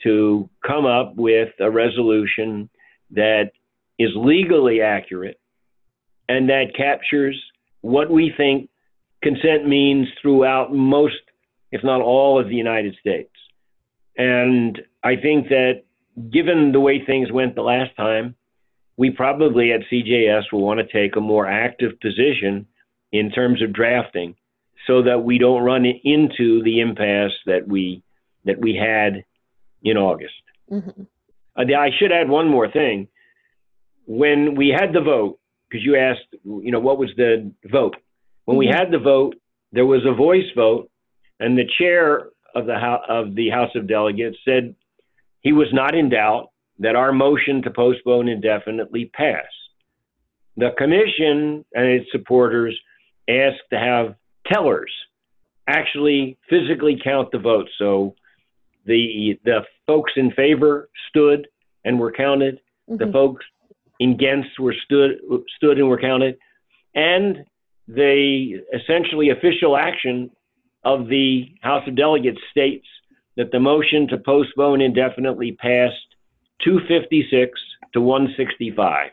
to 0.03 0.49
come 0.65 0.85
up 0.85 1.15
with 1.15 1.49
a 1.59 1.69
resolution 1.69 2.69
that 3.11 3.51
is 3.99 4.09
legally 4.15 4.81
accurate 4.81 5.39
and 6.27 6.49
that 6.49 6.73
captures 6.75 7.39
what 7.81 8.09
we 8.09 8.33
think 8.35 8.69
consent 9.21 9.67
means 9.67 10.07
throughout 10.21 10.73
most, 10.73 11.21
if 11.71 11.83
not 11.83 12.01
all, 12.01 12.39
of 12.39 12.47
the 12.47 12.55
United 12.55 12.95
States. 12.99 13.31
And 14.17 14.81
I 15.03 15.15
think 15.15 15.49
that 15.49 15.83
given 16.31 16.71
the 16.71 16.79
way 16.79 17.03
things 17.03 17.31
went 17.31 17.55
the 17.55 17.61
last 17.61 17.95
time, 17.95 18.35
we 18.97 19.09
probably 19.09 19.71
at 19.71 19.81
CJS 19.91 20.51
will 20.51 20.61
want 20.61 20.79
to 20.79 20.85
take 20.85 21.15
a 21.15 21.21
more 21.21 21.47
active 21.47 21.99
position 21.99 22.67
in 23.11 23.31
terms 23.31 23.61
of 23.61 23.73
drafting 23.73 24.35
so 24.87 25.03
that 25.03 25.23
we 25.23 25.37
don't 25.37 25.63
run 25.63 25.85
into 25.85 26.63
the 26.63 26.79
impasse 26.79 27.33
that 27.45 27.67
we 27.67 28.03
that 28.45 28.59
we 28.59 28.75
had 28.75 29.23
in 29.83 29.97
August. 29.97 30.33
Mm-hmm. 30.71 31.03
Uh, 31.55 31.77
I 31.77 31.91
should 31.97 32.11
add 32.11 32.29
one 32.29 32.47
more 32.47 32.69
thing. 32.69 33.07
When 34.05 34.55
we 34.55 34.69
had 34.69 34.93
the 34.93 35.01
vote, 35.01 35.39
because 35.71 35.85
you 35.85 35.95
asked, 35.95 36.27
you 36.43 36.71
know, 36.71 36.79
what 36.79 36.97
was 36.97 37.09
the 37.15 37.51
vote? 37.71 37.95
When 38.45 38.55
mm-hmm. 38.55 38.59
we 38.59 38.67
had 38.67 38.91
the 38.91 38.99
vote, 38.99 39.35
there 39.71 39.85
was 39.85 40.01
a 40.05 40.13
voice 40.13 40.49
vote, 40.55 40.89
and 41.39 41.57
the 41.57 41.69
chair 41.79 42.29
of 42.53 42.65
the 42.65 42.77
House, 42.77 43.03
of 43.07 43.35
the 43.35 43.49
House 43.49 43.71
of 43.75 43.87
Delegates 43.87 44.37
said 44.43 44.75
he 45.39 45.53
was 45.53 45.67
not 45.71 45.95
in 45.95 46.09
doubt 46.09 46.49
that 46.79 46.95
our 46.95 47.13
motion 47.13 47.61
to 47.61 47.71
postpone 47.71 48.27
indefinitely 48.27 49.05
passed. 49.13 49.47
The 50.57 50.71
commission 50.77 51.63
and 51.73 51.85
its 51.85 52.11
supporters 52.11 52.77
asked 53.29 53.63
to 53.71 53.79
have 53.79 54.15
tellers 54.51 54.91
actually 55.67 56.37
physically 56.49 56.99
count 57.01 57.31
the 57.31 57.39
votes. 57.39 57.69
So 57.79 58.15
the 58.85 59.39
the 59.45 59.61
folks 59.87 60.11
in 60.17 60.31
favor 60.31 60.89
stood 61.09 61.47
and 61.85 61.99
were 61.99 62.11
counted. 62.11 62.59
Mm-hmm. 62.89 63.05
The 63.05 63.11
folks 63.13 63.45
against 64.01 64.59
were 64.59 64.75
stood 64.85 65.19
stood 65.55 65.77
and 65.77 65.87
were 65.87 65.99
counted, 65.99 66.37
and 66.95 67.45
the 67.87 68.61
essentially 68.73 69.29
official 69.29 69.77
action 69.77 70.29
of 70.83 71.07
the 71.07 71.53
House 71.61 71.87
of 71.87 71.95
Delegates 71.95 72.39
states 72.49 72.87
that 73.37 73.51
the 73.51 73.59
motion 73.59 74.07
to 74.07 74.17
postpone 74.17 74.81
indefinitely 74.81 75.53
passed 75.53 75.95
256 76.63 77.59
to 77.93 78.01
165. 78.01 79.11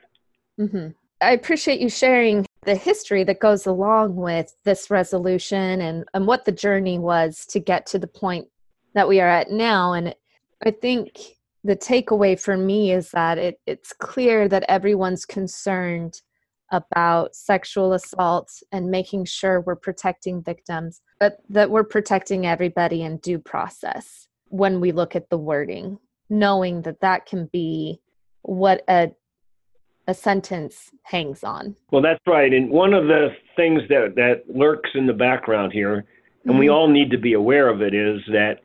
Mm-hmm. 0.61 0.88
I 1.21 1.33
appreciate 1.33 1.80
you 1.80 1.88
sharing 1.88 2.47
the 2.62 2.75
history 2.75 3.25
that 3.25 3.40
goes 3.40 3.66
along 3.66 4.16
with 4.16 4.54
this 4.64 4.90
resolution 4.90 5.80
and, 5.80 6.04
and 6.14 6.26
what 6.26 6.45
the 6.45 6.52
journey 6.52 6.99
was 6.99 7.47
to 7.47 7.61
get 7.61 7.87
to 7.87 7.99
the 7.99 8.07
point 8.07 8.47
that 8.95 9.09
we 9.09 9.21
are 9.21 9.28
at 9.28 9.50
now. 9.50 9.92
And 9.92 10.14
I 10.64 10.71
think 10.71 11.18
the 11.65 11.77
takeaway 11.77 12.41
for 12.41 12.57
me 12.57 12.93
is 12.93 13.11
that 13.11 13.38
it, 13.38 13.61
it's 13.67 13.93
clear 13.93 14.49
that 14.49 14.65
everyone's 14.69 15.25
concerned 15.25 16.21
about 16.71 17.35
sexual 17.35 17.93
assault 17.95 18.50
and 18.73 18.91
making 18.91 19.25
sure 19.25 19.61
we're 19.61 19.75
protecting 19.77 20.43
victims, 20.43 21.00
but 21.19 21.38
that 21.49 21.71
we're 21.71 21.85
protecting 21.85 22.47
everybody 22.47 23.03
in 23.03 23.17
due 23.19 23.38
process 23.38 24.29
when 24.49 24.81
we 24.81 24.93
look 24.93 25.17
at 25.17 25.31
the 25.31 25.38
wording, 25.38 25.99
knowing 26.29 26.83
that 26.83 27.00
that 27.00 27.27
can 27.27 27.47
be 27.53 28.00
what 28.43 28.83
a 28.88 29.11
a 30.07 30.15
sentence 30.15 30.91
hangs 31.03 31.45
on. 31.45 31.77
Well, 31.91 32.00
that's 32.00 32.21
right. 32.27 32.50
And 32.50 32.71
one 32.71 32.95
of 32.95 33.09
the 33.09 33.29
things 33.57 33.83
that, 33.91 34.15
that 34.17 34.45
lurks 34.49 34.88
in 34.95 35.07
the 35.07 35.12
background 35.12 35.71
here, 35.71 35.97
and 35.97 36.07
mm-hmm. 36.47 36.59
we 36.59 36.71
all 36.71 36.88
need 36.88 37.11
to 37.11 37.19
be 37.19 37.35
aware 37.35 37.69
of 37.69 37.83
it, 37.83 37.95
is 37.95 38.23
that 38.29 38.61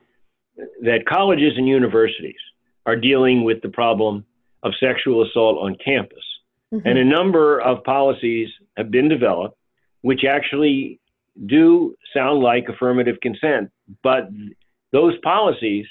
that 0.84 1.06
colleges 1.06 1.52
and 1.58 1.68
universities 1.68 2.40
are 2.86 2.96
dealing 2.96 3.44
with 3.44 3.62
the 3.62 3.70
problem 3.70 4.25
of 4.63 4.74
sexual 4.80 5.25
assault 5.25 5.58
on 5.58 5.75
campus. 5.84 6.24
Mm-hmm. 6.74 6.88
And 6.88 6.98
a 6.98 7.06
number 7.06 7.60
of 7.60 7.84
policies 7.84 8.50
have 8.78 8.92
been 8.92 9.10
developed 9.10 9.58
which 10.04 10.24
actually 10.30 11.00
do 11.48 11.96
sound 12.13 12.42
like 12.44 12.70
affirmative 12.70 13.16
consent, 13.22 13.72
but 14.04 14.30
those 14.92 15.18
policies 15.24 15.88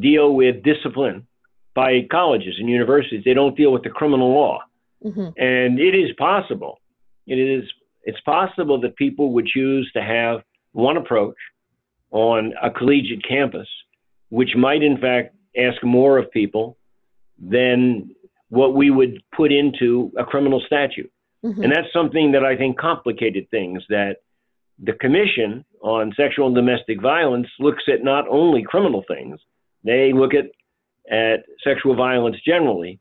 deal 0.00 0.34
with 0.34 0.62
discipline 0.62 1.26
by 1.74 2.06
colleges 2.10 2.54
and 2.58 2.68
universities. 2.68 3.22
They 3.24 3.34
don't 3.34 3.56
deal 3.56 3.72
with 3.72 3.82
the 3.82 3.90
criminal 3.90 4.32
law. 4.32 4.60
Mm-hmm. 5.04 5.28
And 5.42 5.80
it 5.80 5.94
is 5.94 6.10
possible. 6.16 6.78
It 7.26 7.38
is 7.38 7.64
it's 8.04 8.20
possible 8.20 8.80
that 8.80 8.96
people 8.96 9.32
would 9.32 9.46
choose 9.46 9.90
to 9.94 10.02
have 10.02 10.42
one 10.72 10.96
approach 10.96 11.36
on 12.10 12.54
a 12.62 12.70
collegiate 12.70 13.26
campus, 13.26 13.68
which 14.28 14.54
might 14.56 14.82
in 14.82 14.98
fact 14.98 15.34
ask 15.56 15.82
more 15.82 16.18
of 16.18 16.30
people 16.30 16.76
than 17.38 18.14
what 18.48 18.74
we 18.74 18.90
would 18.90 19.22
put 19.36 19.52
into 19.52 20.12
a 20.18 20.24
criminal 20.24 20.62
statute. 20.66 21.10
Mm-hmm. 21.44 21.62
And 21.62 21.72
that's 21.72 21.92
something 21.92 22.32
that 22.32 22.44
I 22.44 22.56
think 22.56 22.78
complicated 22.78 23.48
things 23.50 23.82
that 23.88 24.16
the 24.82 24.92
Commission 24.94 25.64
on 25.82 26.12
Sexual 26.16 26.48
and 26.48 26.56
Domestic 26.56 27.00
Violence 27.00 27.48
looks 27.58 27.84
at 27.88 28.02
not 28.02 28.26
only 28.28 28.62
criminal 28.62 29.04
things, 29.06 29.38
they 29.84 30.12
look 30.12 30.32
at, 30.34 30.46
at 31.10 31.44
sexual 31.62 31.94
violence 31.94 32.36
generally. 32.44 32.98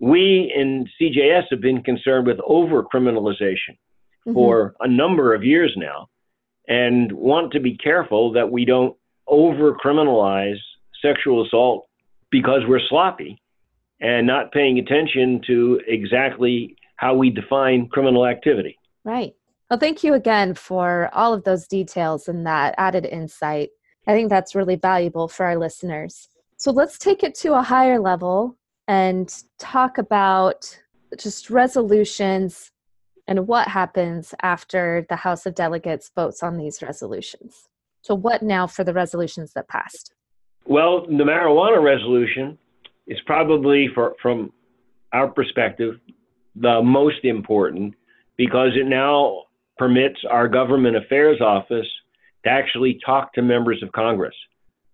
We 0.00 0.52
in 0.54 0.86
CJS 1.00 1.44
have 1.50 1.60
been 1.60 1.82
concerned 1.82 2.26
with 2.26 2.38
over 2.46 2.82
criminalization 2.82 3.76
mm-hmm. 4.26 4.34
for 4.34 4.74
a 4.80 4.88
number 4.88 5.34
of 5.34 5.44
years 5.44 5.72
now 5.76 6.08
and 6.68 7.12
want 7.12 7.52
to 7.52 7.60
be 7.60 7.76
careful 7.76 8.32
that 8.32 8.50
we 8.50 8.64
don't 8.64 8.96
over 9.26 9.74
criminalize 9.74 10.60
sexual 11.02 11.44
assault 11.44 11.86
because 12.30 12.62
we're 12.66 12.80
sloppy 12.88 13.42
and 14.00 14.26
not 14.26 14.52
paying 14.52 14.78
attention 14.78 15.40
to 15.46 15.80
exactly 15.86 16.76
how 16.96 17.14
we 17.14 17.30
define 17.30 17.88
criminal 17.88 18.26
activity. 18.26 18.78
Right. 19.04 19.34
Well, 19.70 19.78
thank 19.78 20.04
you 20.04 20.14
again 20.14 20.54
for 20.54 21.10
all 21.12 21.32
of 21.34 21.44
those 21.44 21.66
details 21.66 22.28
and 22.28 22.46
that 22.46 22.74
added 22.78 23.06
insight. 23.06 23.70
I 24.06 24.12
think 24.12 24.28
that's 24.28 24.54
really 24.54 24.76
valuable 24.76 25.28
for 25.28 25.46
our 25.46 25.56
listeners. 25.56 26.28
So 26.56 26.70
let's 26.70 26.98
take 26.98 27.22
it 27.22 27.34
to 27.36 27.54
a 27.54 27.62
higher 27.62 27.98
level 27.98 28.56
and 28.88 29.32
talk 29.58 29.98
about 29.98 30.78
just 31.16 31.50
resolutions 31.50 32.70
and 33.26 33.46
what 33.46 33.68
happens 33.68 34.34
after 34.42 35.06
the 35.08 35.16
House 35.16 35.46
of 35.46 35.54
Delegates 35.54 36.10
votes 36.14 36.42
on 36.42 36.56
these 36.56 36.82
resolutions. 36.82 37.68
So, 38.02 38.14
what 38.14 38.42
now 38.42 38.66
for 38.66 38.82
the 38.84 38.92
resolutions 38.92 39.52
that 39.54 39.68
passed? 39.68 40.12
Well, 40.66 41.06
the 41.06 41.24
marijuana 41.24 41.82
resolution 41.82 42.58
is 43.06 43.18
probably, 43.26 43.88
for, 43.94 44.14
from 44.22 44.52
our 45.12 45.28
perspective, 45.28 45.94
the 46.54 46.82
most 46.82 47.24
important 47.24 47.94
because 48.36 48.70
it 48.74 48.86
now 48.86 49.44
permits 49.78 50.20
our 50.30 50.48
government 50.48 50.96
affairs 50.96 51.40
office 51.40 51.86
to 52.44 52.50
actually 52.50 53.00
talk 53.04 53.32
to 53.34 53.42
members 53.42 53.82
of 53.82 53.92
Congress 53.92 54.34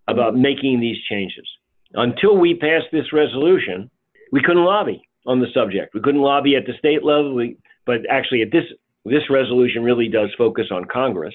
about 0.07 0.35
making 0.35 0.79
these 0.79 0.97
changes. 1.09 1.47
Until 1.93 2.37
we 2.37 2.55
passed 2.55 2.87
this 2.91 3.11
resolution, 3.13 3.89
we 4.31 4.41
couldn't 4.41 4.63
lobby 4.63 5.01
on 5.25 5.39
the 5.39 5.47
subject. 5.53 5.93
We 5.93 6.01
couldn't 6.01 6.21
lobby 6.21 6.55
at 6.55 6.65
the 6.65 6.73
state 6.77 7.03
level, 7.03 7.35
we, 7.35 7.57
but 7.85 8.01
actually, 8.09 8.41
at 8.41 8.51
this 8.51 8.65
this 9.05 9.29
resolution 9.29 9.83
really 9.83 10.07
does 10.07 10.29
focus 10.37 10.67
on 10.71 10.85
Congress, 10.85 11.33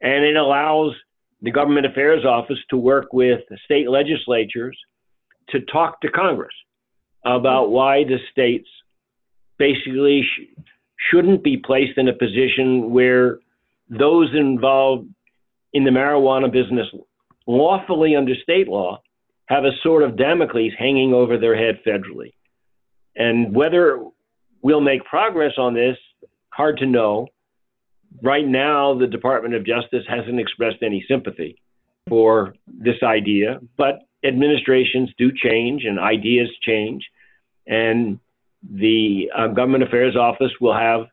and 0.00 0.24
it 0.24 0.36
allows 0.36 0.94
the 1.44 1.50
government 1.50 1.84
affairs 1.84 2.24
office 2.24 2.58
to 2.70 2.76
work 2.76 3.12
with 3.12 3.40
state 3.66 3.88
legislatures 3.88 4.76
to 5.50 5.60
talk 5.60 6.00
to 6.00 6.10
Congress 6.10 6.54
about 7.24 7.70
why 7.70 8.02
the 8.04 8.16
states 8.32 8.68
basically 9.58 10.22
sh- 10.22 10.62
shouldn't 11.10 11.44
be 11.44 11.58
placed 11.58 11.98
in 11.98 12.08
a 12.08 12.14
position 12.14 12.90
where 12.90 13.38
those 13.90 14.30
involved 14.34 15.06
in 15.74 15.84
the 15.84 15.90
marijuana 15.90 16.50
business 16.50 16.86
lawfully 17.46 18.16
under 18.16 18.34
state 18.42 18.66
law 18.66 19.02
have 19.46 19.64
a 19.64 19.72
sort 19.82 20.02
of 20.02 20.16
Damocles 20.16 20.72
hanging 20.78 21.12
over 21.12 21.36
their 21.36 21.54
head 21.54 21.78
federally. 21.86 22.32
And 23.16 23.54
whether 23.54 24.02
we'll 24.62 24.80
make 24.80 25.04
progress 25.04 25.52
on 25.58 25.74
this, 25.74 25.98
hard 26.48 26.78
to 26.78 26.86
know. 26.86 27.28
Right 28.22 28.46
now, 28.46 28.96
the 28.98 29.06
Department 29.06 29.54
of 29.54 29.66
Justice 29.66 30.04
hasn't 30.08 30.38
expressed 30.38 30.82
any 30.82 31.04
sympathy 31.08 31.60
for 32.08 32.54
this 32.66 33.02
idea, 33.02 33.60
but 33.76 34.00
administrations 34.24 35.10
do 35.18 35.30
change 35.32 35.84
and 35.84 35.98
ideas 35.98 36.48
change. 36.62 37.04
And 37.66 38.20
the 38.62 39.30
uh, 39.36 39.48
Government 39.48 39.84
Affairs 39.84 40.16
Office 40.16 40.52
will 40.60 40.74
have 40.74 41.06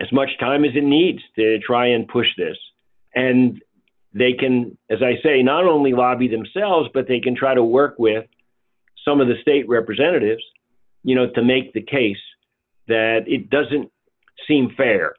as 0.00 0.10
much 0.12 0.30
time 0.40 0.64
as 0.64 0.72
it 0.74 0.84
needs 0.84 1.20
to 1.36 1.58
try 1.58 1.88
and 1.88 2.08
push 2.08 2.28
this. 2.36 2.56
And 3.14 3.60
they 4.14 4.32
can, 4.32 4.76
as 4.90 4.98
I 5.02 5.22
say, 5.22 5.42
not 5.42 5.64
only 5.64 5.92
lobby 5.92 6.28
themselves, 6.28 6.88
but 6.94 7.08
they 7.08 7.20
can 7.20 7.36
try 7.36 7.54
to 7.54 7.62
work 7.62 7.96
with 7.98 8.24
some 9.04 9.20
of 9.20 9.28
the 9.28 9.34
state 9.42 9.68
representatives, 9.68 10.42
you 11.02 11.14
know, 11.14 11.28
to 11.30 11.42
make 11.42 11.72
the 11.72 11.82
case 11.82 12.16
that 12.88 13.24
it 13.26 13.50
doesn't 13.50 13.90
seem 14.46 14.70
fair 14.76 15.14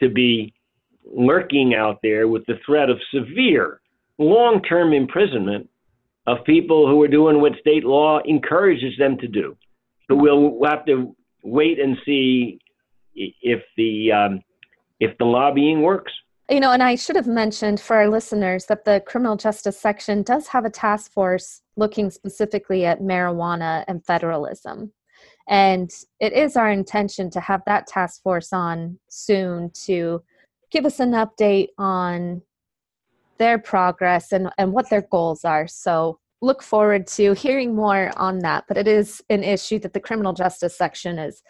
to 0.00 0.08
be 0.08 0.52
lurking 1.04 1.74
out 1.74 1.98
there 2.02 2.28
with 2.28 2.44
the 2.46 2.58
threat 2.64 2.90
of 2.90 2.98
severe 3.12 3.80
long 4.18 4.62
term 4.62 4.92
imprisonment 4.92 5.68
of 6.26 6.44
people 6.44 6.86
who 6.86 7.02
are 7.02 7.08
doing 7.08 7.40
what 7.40 7.52
state 7.60 7.84
law 7.84 8.20
encourages 8.24 8.96
them 8.98 9.16
to 9.18 9.26
do. 9.26 9.56
But 10.08 10.16
we'll, 10.16 10.50
we'll 10.50 10.70
have 10.70 10.84
to 10.86 11.16
wait 11.42 11.80
and 11.80 11.96
see 12.04 12.60
if 13.14 13.62
the 13.76 14.12
um, 14.12 14.40
if 15.00 15.16
the 15.18 15.24
lobbying 15.24 15.82
works. 15.82 16.12
You 16.48 16.60
know, 16.60 16.72
and 16.72 16.82
I 16.82 16.96
should 16.96 17.16
have 17.16 17.28
mentioned 17.28 17.80
for 17.80 17.96
our 17.96 18.08
listeners 18.08 18.66
that 18.66 18.84
the 18.84 19.02
criminal 19.06 19.36
justice 19.36 19.78
section 19.78 20.22
does 20.22 20.48
have 20.48 20.64
a 20.64 20.70
task 20.70 21.12
force 21.12 21.62
looking 21.76 22.10
specifically 22.10 22.84
at 22.84 23.00
marijuana 23.00 23.84
and 23.86 24.04
federalism. 24.04 24.92
And 25.50 25.90
it 26.20 26.32
is 26.32 26.56
our 26.56 26.70
intention 26.70 27.28
to 27.30 27.40
have 27.40 27.60
that 27.66 27.88
task 27.88 28.22
force 28.22 28.52
on 28.52 28.98
soon 29.08 29.72
to 29.84 30.22
give 30.70 30.86
us 30.86 31.00
an 31.00 31.10
update 31.10 31.68
on 31.76 32.40
their 33.38 33.58
progress 33.58 34.30
and, 34.30 34.48
and 34.58 34.72
what 34.72 34.88
their 34.90 35.02
goals 35.10 35.44
are. 35.44 35.66
So 35.66 36.20
look 36.40 36.62
forward 36.62 37.08
to 37.08 37.32
hearing 37.34 37.74
more 37.74 38.12
on 38.16 38.38
that. 38.40 38.64
But 38.68 38.76
it 38.76 38.86
is 38.86 39.20
an 39.28 39.42
issue 39.42 39.80
that 39.80 39.92
the 39.92 40.00
criminal 40.00 40.32
justice 40.32 40.78
section 40.78 41.18
is 41.18 41.42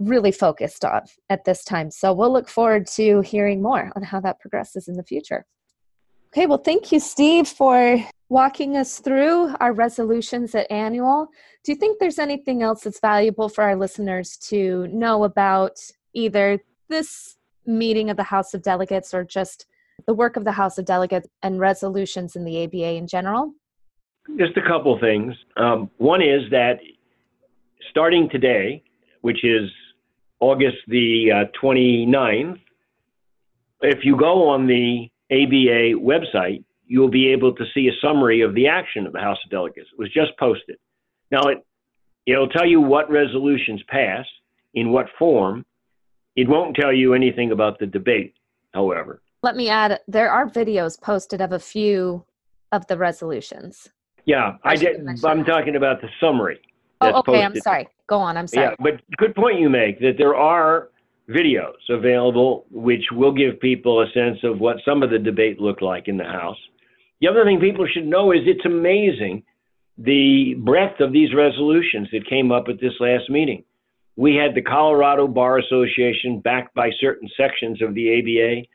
really 0.00 0.32
focused 0.32 0.84
on 0.84 1.02
at 1.28 1.44
this 1.44 1.62
time. 1.62 1.90
So 1.90 2.12
we'll 2.14 2.32
look 2.32 2.48
forward 2.48 2.86
to 2.94 3.20
hearing 3.20 3.62
more 3.62 3.92
on 3.94 4.02
how 4.02 4.20
that 4.20 4.40
progresses 4.40 4.88
in 4.88 4.96
the 4.96 5.04
future. 5.04 5.44
Okay, 6.36 6.46
well, 6.46 6.58
thank 6.58 6.90
you, 6.90 6.98
Steve, 6.98 7.46
for 7.46 8.04
walking 8.28 8.76
us 8.76 8.98
through 8.98 9.54
our 9.60 9.72
resolutions 9.72 10.52
at 10.56 10.68
annual. 10.68 11.28
Do 11.62 11.70
you 11.70 11.76
think 11.76 12.00
there's 12.00 12.18
anything 12.18 12.60
else 12.60 12.82
that's 12.82 12.98
valuable 12.98 13.48
for 13.48 13.62
our 13.62 13.76
listeners 13.76 14.36
to 14.48 14.88
know 14.88 15.22
about 15.22 15.78
either 16.12 16.58
this 16.88 17.36
meeting 17.66 18.10
of 18.10 18.16
the 18.16 18.24
House 18.24 18.52
of 18.52 18.62
Delegates 18.62 19.14
or 19.14 19.22
just 19.22 19.66
the 20.08 20.12
work 20.12 20.36
of 20.36 20.44
the 20.44 20.50
House 20.50 20.76
of 20.76 20.86
Delegates 20.86 21.28
and 21.44 21.60
resolutions 21.60 22.34
in 22.34 22.44
the 22.44 22.64
ABA 22.64 22.94
in 22.96 23.06
general? 23.06 23.52
Just 24.36 24.56
a 24.56 24.62
couple 24.62 24.98
things. 24.98 25.36
Um, 25.56 25.88
one 25.98 26.20
is 26.20 26.50
that 26.50 26.80
starting 27.90 28.28
today, 28.28 28.82
which 29.20 29.44
is 29.44 29.70
August 30.40 30.78
the 30.88 31.30
uh, 31.30 31.44
29th, 31.62 32.58
if 33.82 34.04
you 34.04 34.16
go 34.16 34.48
on 34.48 34.66
the 34.66 35.08
ABA 35.30 35.98
website, 36.00 36.64
you'll 36.86 37.10
be 37.10 37.28
able 37.28 37.54
to 37.54 37.64
see 37.74 37.88
a 37.88 38.06
summary 38.06 38.42
of 38.42 38.54
the 38.54 38.66
action 38.68 39.06
of 39.06 39.12
the 39.12 39.20
House 39.20 39.38
of 39.44 39.50
Delegates. 39.50 39.88
It 39.92 39.98
was 39.98 40.12
just 40.12 40.32
posted. 40.38 40.76
Now, 41.30 41.42
it, 41.48 41.64
it'll 42.26 42.48
tell 42.48 42.66
you 42.66 42.80
what 42.80 43.10
resolutions 43.10 43.82
passed, 43.88 44.28
in 44.74 44.90
what 44.90 45.06
form, 45.18 45.64
It 46.36 46.48
won't 46.48 46.74
tell 46.74 46.92
you 46.92 47.14
anything 47.14 47.52
about 47.52 47.78
the 47.78 47.86
debate, 47.86 48.34
however. 48.72 49.22
Let 49.42 49.56
me 49.56 49.68
add 49.68 50.00
there 50.08 50.30
are 50.30 50.48
videos 50.48 51.00
posted 51.00 51.40
of 51.40 51.52
a 51.52 51.58
few 51.58 52.24
of 52.72 52.86
the 52.88 52.96
resolutions. 52.96 53.88
Yeah, 54.24 54.56
I, 54.64 54.72
I 54.72 54.76
did. 54.76 55.06
I'm 55.24 55.44
talking 55.44 55.76
about 55.76 56.00
the 56.00 56.08
summary. 56.18 56.60
Oh, 57.00 57.08
okay. 57.18 57.32
Posted. 57.32 57.44
I'm 57.44 57.60
sorry. 57.60 57.88
Go 58.06 58.18
on. 58.18 58.36
I'm 58.36 58.46
sorry. 58.46 58.68
Yeah, 58.68 58.74
but 58.80 59.00
good 59.16 59.34
point 59.34 59.60
you 59.60 59.68
make 59.68 60.00
that 60.00 60.14
there 60.18 60.34
are 60.34 60.88
videos 61.28 61.72
available 61.88 62.66
which 62.70 63.04
will 63.12 63.32
give 63.32 63.60
people 63.60 64.02
a 64.02 64.10
sense 64.12 64.38
of 64.42 64.60
what 64.60 64.76
some 64.84 65.02
of 65.02 65.10
the 65.10 65.18
debate 65.18 65.60
looked 65.60 65.82
like 65.82 66.08
in 66.08 66.16
the 66.16 66.24
House. 66.24 66.58
The 67.20 67.28
other 67.28 67.44
thing 67.44 67.60
people 67.60 67.86
should 67.86 68.06
know 68.06 68.32
is 68.32 68.40
it's 68.44 68.66
amazing 68.66 69.44
the 69.96 70.54
breadth 70.58 71.00
of 71.00 71.12
these 71.12 71.32
resolutions 71.34 72.08
that 72.12 72.28
came 72.28 72.50
up 72.50 72.64
at 72.68 72.80
this 72.80 72.94
last 73.00 73.30
meeting. 73.30 73.64
We 74.16 74.34
had 74.34 74.54
the 74.54 74.62
Colorado 74.62 75.26
Bar 75.26 75.58
Association, 75.58 76.40
backed 76.40 76.74
by 76.74 76.90
certain 77.00 77.28
sections 77.36 77.80
of 77.82 77.94
the 77.94 78.18
ABA, 78.18 78.68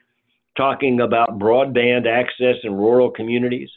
talking 0.58 1.02
about 1.02 1.40
broadband 1.40 2.08
access 2.08 2.56
in 2.64 2.74
rural 2.74 3.12
communities. 3.12 3.70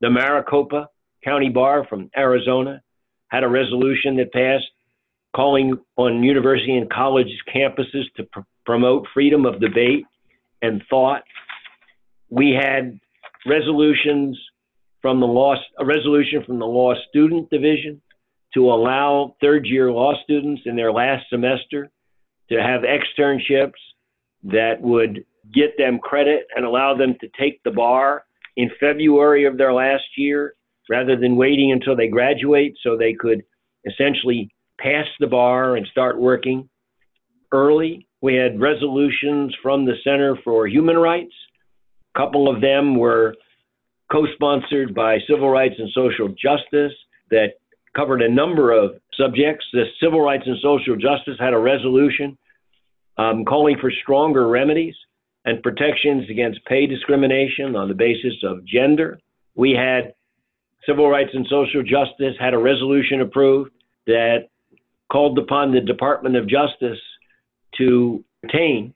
The 0.00 0.10
Maricopa 0.10 0.88
County 1.24 1.48
Bar 1.48 1.86
from 1.88 2.10
Arizona 2.16 2.82
had 3.28 3.42
a 3.42 3.48
resolution 3.48 4.16
that 4.16 4.32
passed 4.32 4.66
calling 5.34 5.78
on 5.96 6.22
university 6.22 6.76
and 6.76 6.90
college 6.90 7.28
campuses 7.54 8.04
to 8.16 8.24
pr- 8.24 8.40
promote 8.64 9.06
freedom 9.12 9.46
of 9.46 9.60
debate 9.60 10.04
and 10.62 10.82
thought. 10.88 11.22
We 12.30 12.52
had 12.52 12.98
resolutions 13.46 14.38
from 15.00 15.20
the 15.20 15.26
law, 15.26 15.54
a 15.78 15.84
resolution 15.84 16.42
from 16.44 16.58
the 16.58 16.66
law 16.66 16.94
student 17.08 17.50
division 17.50 18.00
to 18.54 18.70
allow 18.70 19.36
third 19.40 19.66
year 19.66 19.90
law 19.90 20.14
students 20.24 20.62
in 20.64 20.76
their 20.76 20.92
last 20.92 21.26
semester 21.30 21.90
to 22.50 22.62
have 22.62 22.82
externships 22.82 23.78
that 24.42 24.80
would 24.80 25.24
get 25.52 25.76
them 25.78 25.98
credit 25.98 26.46
and 26.56 26.64
allow 26.64 26.96
them 26.96 27.14
to 27.20 27.28
take 27.38 27.62
the 27.62 27.70
bar 27.70 28.24
in 28.56 28.70
February 28.80 29.44
of 29.44 29.56
their 29.56 29.72
last 29.72 30.04
year 30.16 30.54
rather 30.88 31.16
than 31.16 31.36
waiting 31.36 31.72
until 31.72 31.94
they 31.94 32.08
graduate 32.08 32.74
so 32.82 32.96
they 32.96 33.12
could 33.12 33.42
essentially 33.84 34.50
pass 34.78 35.06
the 35.20 35.26
bar 35.26 35.76
and 35.76 35.86
start 35.88 36.18
working 36.18 36.68
early. 37.52 38.06
We 38.20 38.34
had 38.34 38.60
resolutions 38.60 39.54
from 39.62 39.84
the 39.84 39.94
Center 40.04 40.36
for 40.44 40.66
Human 40.66 40.96
Rights. 40.96 41.34
A 42.14 42.18
couple 42.18 42.52
of 42.52 42.60
them 42.60 42.96
were 42.96 43.34
co 44.10 44.26
sponsored 44.34 44.94
by 44.94 45.18
Civil 45.28 45.50
Rights 45.50 45.76
and 45.78 45.90
Social 45.92 46.28
Justice 46.28 46.96
that 47.30 47.54
covered 47.96 48.22
a 48.22 48.28
number 48.28 48.72
of 48.72 48.92
subjects. 49.14 49.66
The 49.72 49.84
Civil 50.02 50.20
Rights 50.20 50.44
and 50.46 50.56
Social 50.62 50.96
Justice 50.96 51.36
had 51.38 51.52
a 51.52 51.58
resolution 51.58 52.38
um, 53.16 53.44
calling 53.44 53.76
for 53.80 53.90
stronger 54.02 54.48
remedies 54.48 54.94
and 55.44 55.62
protections 55.62 56.28
against 56.30 56.64
pay 56.66 56.86
discrimination 56.86 57.76
on 57.76 57.88
the 57.88 57.94
basis 57.94 58.34
of 58.42 58.64
gender. 58.64 59.18
We 59.54 59.72
had 59.72 60.14
Civil 60.86 61.08
Rights 61.08 61.30
and 61.34 61.46
Social 61.48 61.82
Justice 61.82 62.34
had 62.38 62.54
a 62.54 62.58
resolution 62.58 63.20
approved 63.20 63.72
that 64.06 64.48
called 65.10 65.38
upon 65.38 65.72
the 65.72 65.80
Department 65.80 66.36
of 66.36 66.48
Justice 66.48 67.00
to 67.78 68.24
retain 68.42 68.94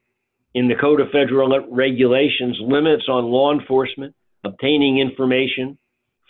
in 0.54 0.68
the 0.68 0.74
Code 0.74 1.00
of 1.00 1.08
Federal 1.10 1.58
Regulations 1.70 2.58
limits 2.60 3.04
on 3.08 3.24
law 3.24 3.52
enforcement 3.52 4.14
obtaining 4.44 4.98
information 4.98 5.78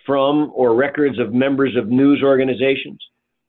from 0.07 0.53
or 0.55 0.75
records 0.75 1.18
of 1.18 1.33
members 1.33 1.77
of 1.77 1.88
news 1.88 2.23
organizations 2.23 3.01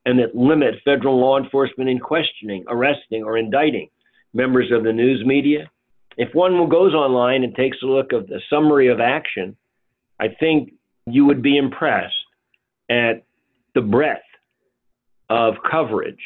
and 0.06 0.20
that 0.20 0.36
limit 0.36 0.76
federal 0.84 1.20
law 1.20 1.38
enforcement 1.38 1.90
in 1.90 2.00
questioning, 2.00 2.64
arresting, 2.68 3.24
or 3.24 3.38
indicting 3.38 3.90
members 4.34 4.72
of 4.72 4.84
the 4.84 4.92
news 4.92 5.24
media. 5.26 5.70
If 6.18 6.34
one 6.34 6.70
goes 6.70 6.94
online 6.94 7.44
and 7.44 7.56
takes 7.56 7.78
a 7.82 7.86
look 7.88 8.14
at 8.14 8.28
the 8.28 8.42
summary 8.50 8.90
of 8.90 9.00
action, 9.00 9.56
I 10.20 10.28
think 10.40 10.74
you 11.06 11.26
would 11.26 11.42
be 11.42 11.58
impressed 11.58 12.14
at 12.90 13.24
the 13.76 13.82
breadth 13.82 14.23
of 15.30 15.56
coverage 15.70 16.20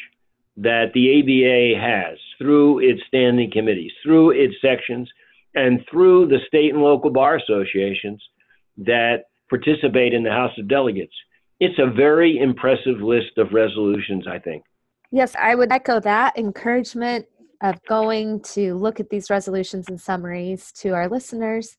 that 0.56 0.92
the 0.92 1.20
ABA 1.20 1.80
has 1.80 2.18
through 2.38 2.80
its 2.80 3.00
standing 3.06 3.50
committees, 3.50 3.92
through 4.02 4.30
its 4.30 4.54
sections, 4.60 5.08
and 5.54 5.84
through 5.90 6.26
the 6.26 6.38
state 6.46 6.72
and 6.72 6.82
local 6.82 7.10
bar 7.10 7.36
associations 7.36 8.22
that 8.76 9.24
participate 9.48 10.12
in 10.12 10.22
the 10.22 10.30
House 10.30 10.52
of 10.58 10.68
Delegates. 10.68 11.14
It's 11.60 11.78
a 11.78 11.90
very 11.90 12.38
impressive 12.38 13.00
list 13.00 13.38
of 13.38 13.52
resolutions, 13.52 14.26
I 14.28 14.38
think. 14.38 14.64
Yes, 15.10 15.34
I 15.36 15.54
would 15.54 15.72
echo 15.72 16.00
that 16.00 16.38
encouragement 16.38 17.26
of 17.62 17.82
going 17.88 18.40
to 18.40 18.74
look 18.74 19.00
at 19.00 19.10
these 19.10 19.30
resolutions 19.30 19.88
and 19.88 20.00
summaries 20.00 20.70
to 20.72 20.90
our 20.90 21.08
listeners. 21.08 21.76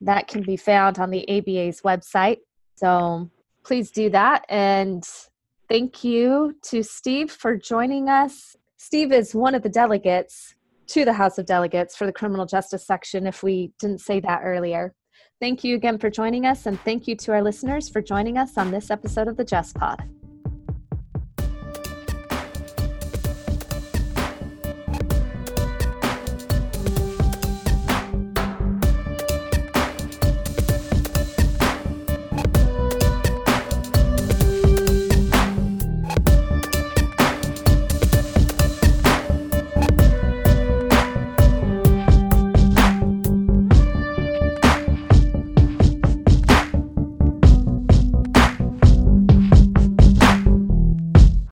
That 0.00 0.26
can 0.26 0.42
be 0.42 0.56
found 0.56 0.98
on 0.98 1.10
the 1.10 1.28
ABA's 1.28 1.82
website. 1.82 2.38
So 2.76 3.30
please 3.64 3.90
do 3.92 4.10
that. 4.10 4.44
And 4.48 5.04
thank 5.72 6.04
you 6.04 6.54
to 6.60 6.82
Steve 6.82 7.30
for 7.30 7.56
joining 7.56 8.10
us. 8.10 8.54
Steve 8.76 9.10
is 9.10 9.34
one 9.34 9.54
of 9.54 9.62
the 9.62 9.70
delegates 9.70 10.54
to 10.88 11.06
the 11.06 11.14
House 11.14 11.38
of 11.38 11.46
Delegates 11.46 11.96
for 11.96 12.04
the 12.04 12.12
criminal 12.12 12.44
justice 12.44 12.86
section, 12.86 13.26
if 13.26 13.42
we 13.42 13.72
didn't 13.78 14.02
say 14.02 14.20
that 14.20 14.42
earlier. 14.44 14.92
Thank 15.40 15.64
you 15.64 15.74
again 15.74 15.96
for 15.96 16.10
joining 16.10 16.44
us, 16.44 16.66
and 16.66 16.78
thank 16.82 17.08
you 17.08 17.16
to 17.16 17.32
our 17.32 17.42
listeners 17.42 17.88
for 17.88 18.02
joining 18.02 18.36
us 18.36 18.58
on 18.58 18.70
this 18.70 18.90
episode 18.90 19.28
of 19.28 19.38
the 19.38 19.44
Just 19.44 19.74
Pod. 19.74 20.06